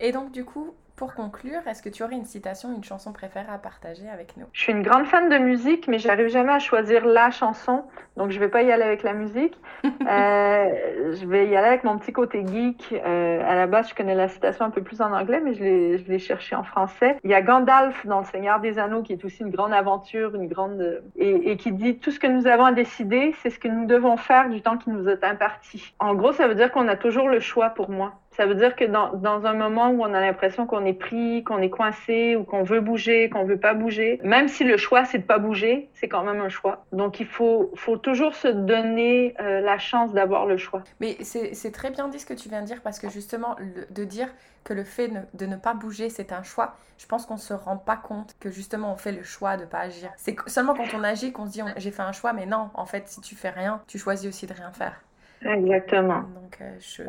[0.00, 3.52] Et donc, du coup, pour conclure, est-ce que tu aurais une citation, une chanson préférée
[3.52, 4.46] à partager avec nous?
[4.52, 7.84] Je suis une grande fan de musique, mais j'arrive jamais à choisir la chanson,
[8.16, 9.60] donc je vais pas y aller avec la musique.
[9.84, 12.94] euh, je vais y aller avec mon petit côté geek.
[12.94, 16.08] Euh, à la base, je connais la citation un peu plus en anglais, mais je
[16.08, 17.18] l'ai cherchée en français.
[17.24, 20.34] Il y a Gandalf dans Le Seigneur des Anneaux, qui est aussi une grande aventure,
[20.34, 23.58] une grande et, et qui dit tout ce que nous avons à décider, c'est ce
[23.58, 25.94] que nous devons faire du temps qui nous est imparti.
[25.98, 28.76] En gros, ça veut dire qu'on a toujours le choix pour moi Ça veut dire
[28.76, 32.36] que dans, dans un moment où on a l'impression qu'on est pris, qu'on est coincé
[32.36, 35.38] ou qu'on veut bouger, qu'on veut pas bouger, même si le choix c'est de pas
[35.38, 36.84] bouger, c'est quand même un choix.
[36.92, 40.82] Donc il faut, faut toujours se donner euh, la chance d'avoir le choix.
[41.00, 43.56] Mais c'est très bien dit ce que tu viens de dire parce que justement,
[43.90, 44.28] de dire
[44.64, 47.76] que le fait de ne pas bouger, c'est un choix, je pense qu'on se rend
[47.76, 50.10] pas compte que justement on fait le choix de pas agir.
[50.16, 52.84] C'est seulement quand on agit qu'on se dit j'ai fait un choix, mais non, en
[52.84, 55.00] fait, si tu fais rien, tu choisis aussi de rien faire.
[55.42, 56.22] Exactement.
[56.22, 57.02] Donc euh, je,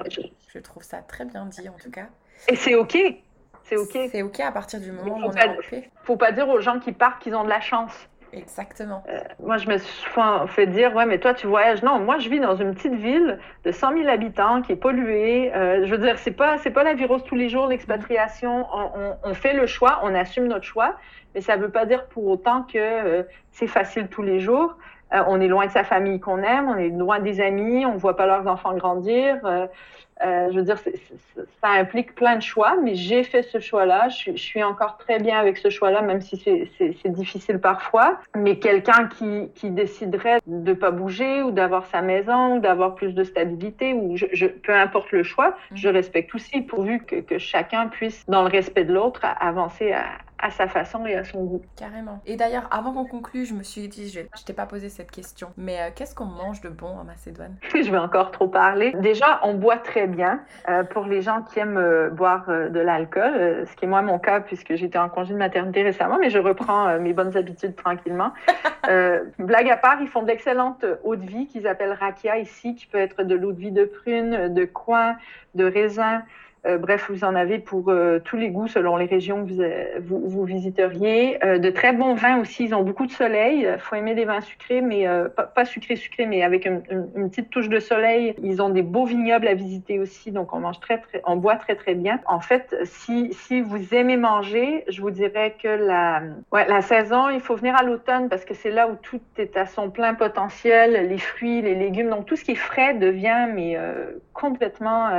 [0.53, 2.07] je, trouve ça très bien dit en tout cas.
[2.49, 2.97] Et c'est ok.
[3.63, 3.97] C'est ok.
[4.11, 5.89] C'est ok à partir du moment où on a fait.
[6.03, 8.07] Faut pas dire aux gens qui partent qu'ils ont de la chance.
[8.33, 9.03] Exactement.
[9.09, 10.11] Euh, moi, je me suis
[10.47, 11.81] fait dire, ouais, mais toi, tu voyages.
[11.83, 15.53] Non, moi, je vis dans une petite ville de 100 000 habitants qui est polluée.
[15.55, 18.67] Euh, je veux dire, c'est pas, c'est pas la virus tous les jours, l'expatriation.
[18.73, 20.95] On, on, fait le choix, on assume notre choix,
[21.35, 24.75] mais ça veut pas dire pour autant que euh, c'est facile tous les jours.
[25.11, 28.15] On est loin de sa famille qu'on aime, on est loin des amis, on voit
[28.15, 29.39] pas leurs enfants grandir.
[30.25, 30.77] Euh, je veux dire,
[31.61, 34.09] ça implique plein de choix, mais j'ai fait ce choix-là.
[34.09, 38.19] Je, suis encore très bien avec ce choix-là, même si c'est difficile parfois.
[38.35, 43.13] Mais quelqu'un qui, qui, déciderait de pas bouger ou d'avoir sa maison ou d'avoir plus
[43.13, 45.95] de stabilité, ou je, peu importe le choix, je mhm.
[45.95, 50.05] respecte aussi, pourvu que, que chacun puisse, dans le respect de l'autre, avancer à,
[50.39, 51.61] à sa façon et à son goût.
[51.75, 52.21] Carrément.
[52.25, 55.11] Et d'ailleurs, avant qu'on conclue, je me suis dit, je, je t'ai pas posé cette
[55.11, 57.55] question, mais euh, qu'est-ce qu'on mange de bon en Macédoine?
[57.73, 58.93] Je vais encore trop parler.
[58.99, 60.41] Déjà, on boit très bien.
[60.69, 64.19] Euh, pour les gens qui aiment euh, boire de l'alcool, ce qui est moi mon
[64.19, 68.31] cas puisque j'étais en congé de maternité récemment, mais je reprends mes bonnes habitudes tranquillement.
[69.39, 72.97] blague à part, ils font d'excellentes eau de vie qu'ils appellent rakia ici, qui peut
[72.97, 75.17] être de l'eau de vie de prune, de coin,
[75.55, 76.23] de raisin.
[76.65, 79.61] Euh, bref, vous en avez pour euh, tous les goûts selon les régions que vous,
[79.61, 81.37] euh, vous, visiteriez.
[81.39, 82.65] de très bons vins aussi.
[82.65, 83.67] Ils ont beaucoup de soleil.
[83.71, 85.05] Il faut aimer des vins sucrés, mais
[85.35, 86.81] pas, pas sucrés sucrés, mais avec une,
[87.29, 88.35] petite touche de soleil.
[88.41, 91.55] Ils ont des beaux vignobles à visiter aussi, donc on mange très, très, on boit
[91.55, 92.19] très très bien.
[92.25, 97.29] En fait, si, si vous aimez manger, je vous dirais que la, ouais, la saison,
[97.29, 100.13] il faut venir à l'automne parce que c'est là où tout est à son plein
[100.13, 101.07] potentiel.
[101.09, 103.77] Les fruits, les légumes, donc tout ce qui est frais devient mais
[104.33, 105.09] complètement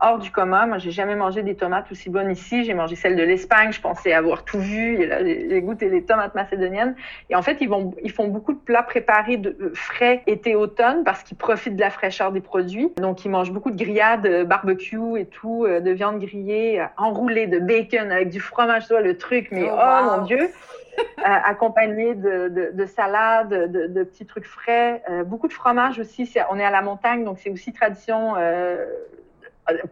[0.00, 0.66] hors du commun.
[0.66, 2.64] Moi, j'ai jamais mangé des tomates aussi bonnes ici.
[2.64, 3.72] J'ai mangé celles de l'Espagne.
[3.72, 5.00] Je pensais avoir tout vu.
[5.00, 6.94] Et là, j'ai goûté les tomates macédoniennes.
[7.30, 11.02] Et en fait, ils vont, ils font beaucoup de plats préparés de euh, frais été-automne
[11.04, 12.92] parce qu'ils profitent de la fraîcheur des produits.
[12.98, 17.46] Donc, ils mangent beaucoup de grillades, euh, barbecue et tout, euh, de viande grillée, enroulée
[17.46, 19.48] de bacon avec du fromage, toi, le truc.
[19.50, 20.50] Mais oh, oh mon Dieu!
[21.22, 26.32] accompagné de, de, de salades, de, de, petits trucs frais, beaucoup de fromage aussi.
[26.50, 28.34] on est à la montagne, donc c'est aussi tradition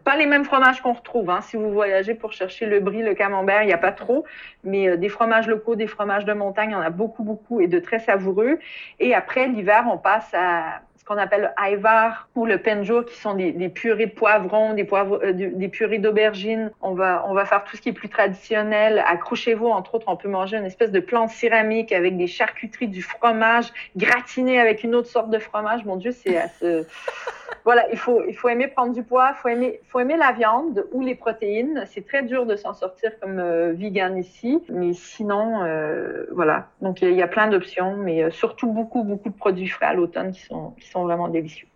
[0.03, 1.29] pas les mêmes fromages qu'on retrouve.
[1.29, 1.41] Hein.
[1.41, 4.25] Si vous voyagez pour chercher le brie, le camembert, il n'y a pas trop.
[4.63, 7.61] Mais euh, des fromages locaux, des fromages de montagne, il y en a beaucoup, beaucoup
[7.61, 8.59] et de très savoureux.
[8.99, 13.69] Et après, l'hiver, on passe à qu'on appelle le ou le penjo, qui sont des,
[13.69, 16.71] purées de poivrons, euh, des purées d'aubergines.
[16.81, 19.03] On va, on va faire tout ce qui est plus traditionnel.
[19.07, 23.03] Accrochez-vous, entre autres, on peut manger une espèce de plante céramique avec des charcuteries, du
[23.03, 25.85] fromage gratiné avec une autre sorte de fromage.
[25.85, 26.85] Mon Dieu, c'est à ce
[27.65, 30.31] voilà, il faut, il faut aimer prendre du poids, il faut aimer, faut aimer la
[30.31, 31.83] viande ou les protéines.
[31.85, 36.69] C'est très dur de s'en sortir comme euh, vegan ici, mais sinon, euh, voilà.
[36.81, 40.31] Donc, il y, a plein d'options, mais surtout beaucoup, beaucoup de produits frais à l'automne
[40.31, 41.67] qui sont vraiment délicieux.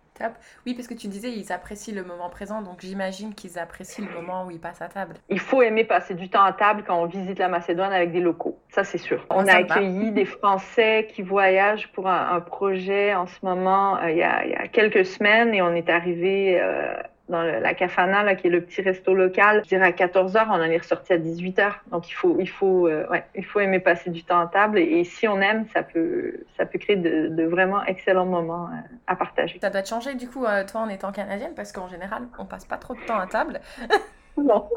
[0.66, 4.12] Oui, parce que tu disais, ils apprécient le moment présent, donc j'imagine qu'ils apprécient le
[4.12, 5.16] moment où ils passent à table.
[5.28, 8.20] Il faut aimer passer du temps à table quand on visite la Macédoine avec des
[8.20, 9.24] locaux, ça c'est sûr.
[9.30, 14.16] On a accueilli des Français qui voyagent pour un, projet en ce moment euh, il,
[14.16, 16.94] y a, il, y a, quelques semaines et on est arrivé euh,
[17.30, 19.62] dans la Cafana, là, qui est le petit resto local.
[19.64, 22.36] Je dirais à 14 h on en est ressorti à 18 h Donc, il faut,
[22.40, 24.78] il faut, euh, ouais, il faut aimer passer du temps à table.
[24.78, 29.16] Et, si on aime, ça peut, ça peut créer de, vraiment excellents moments euh, à
[29.16, 29.58] partager.
[29.60, 32.44] Ça doit te changer, du coup, euh, toi, en étant canadienne, parce qu'en général, on
[32.44, 33.60] passe pas trop de temps à table.
[34.36, 34.70] Non.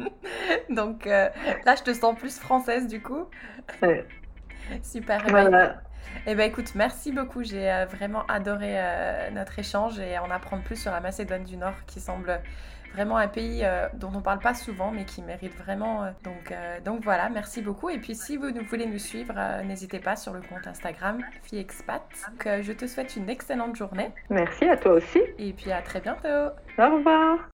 [0.68, 1.32] Donc, là,
[1.76, 3.24] je te sens plus française, du coup.
[3.80, 4.04] Ouais.
[4.82, 5.22] Super.
[5.28, 5.82] Voilà.
[6.26, 7.42] Eh bien, écoute, merci beaucoup.
[7.42, 11.56] J'ai euh, vraiment adoré euh, notre échange et en apprendre plus sur la Macédoine du
[11.56, 12.40] Nord qui semble
[12.92, 16.12] vraiment un pays euh, dont on ne parle pas souvent mais qui mérite vraiment.
[16.24, 16.54] donc,
[16.84, 17.88] donc voilà, merci beaucoup.
[17.88, 19.34] Et puis si vous voulez nous suivre,
[19.64, 22.02] n'hésitez pas sur le compte Instagram FiExpat.
[22.30, 24.10] Donc je te souhaite une excellente journée.
[24.28, 25.20] Merci à toi aussi.
[25.38, 26.52] Et puis à très bientôt.
[26.78, 27.51] Au revoir.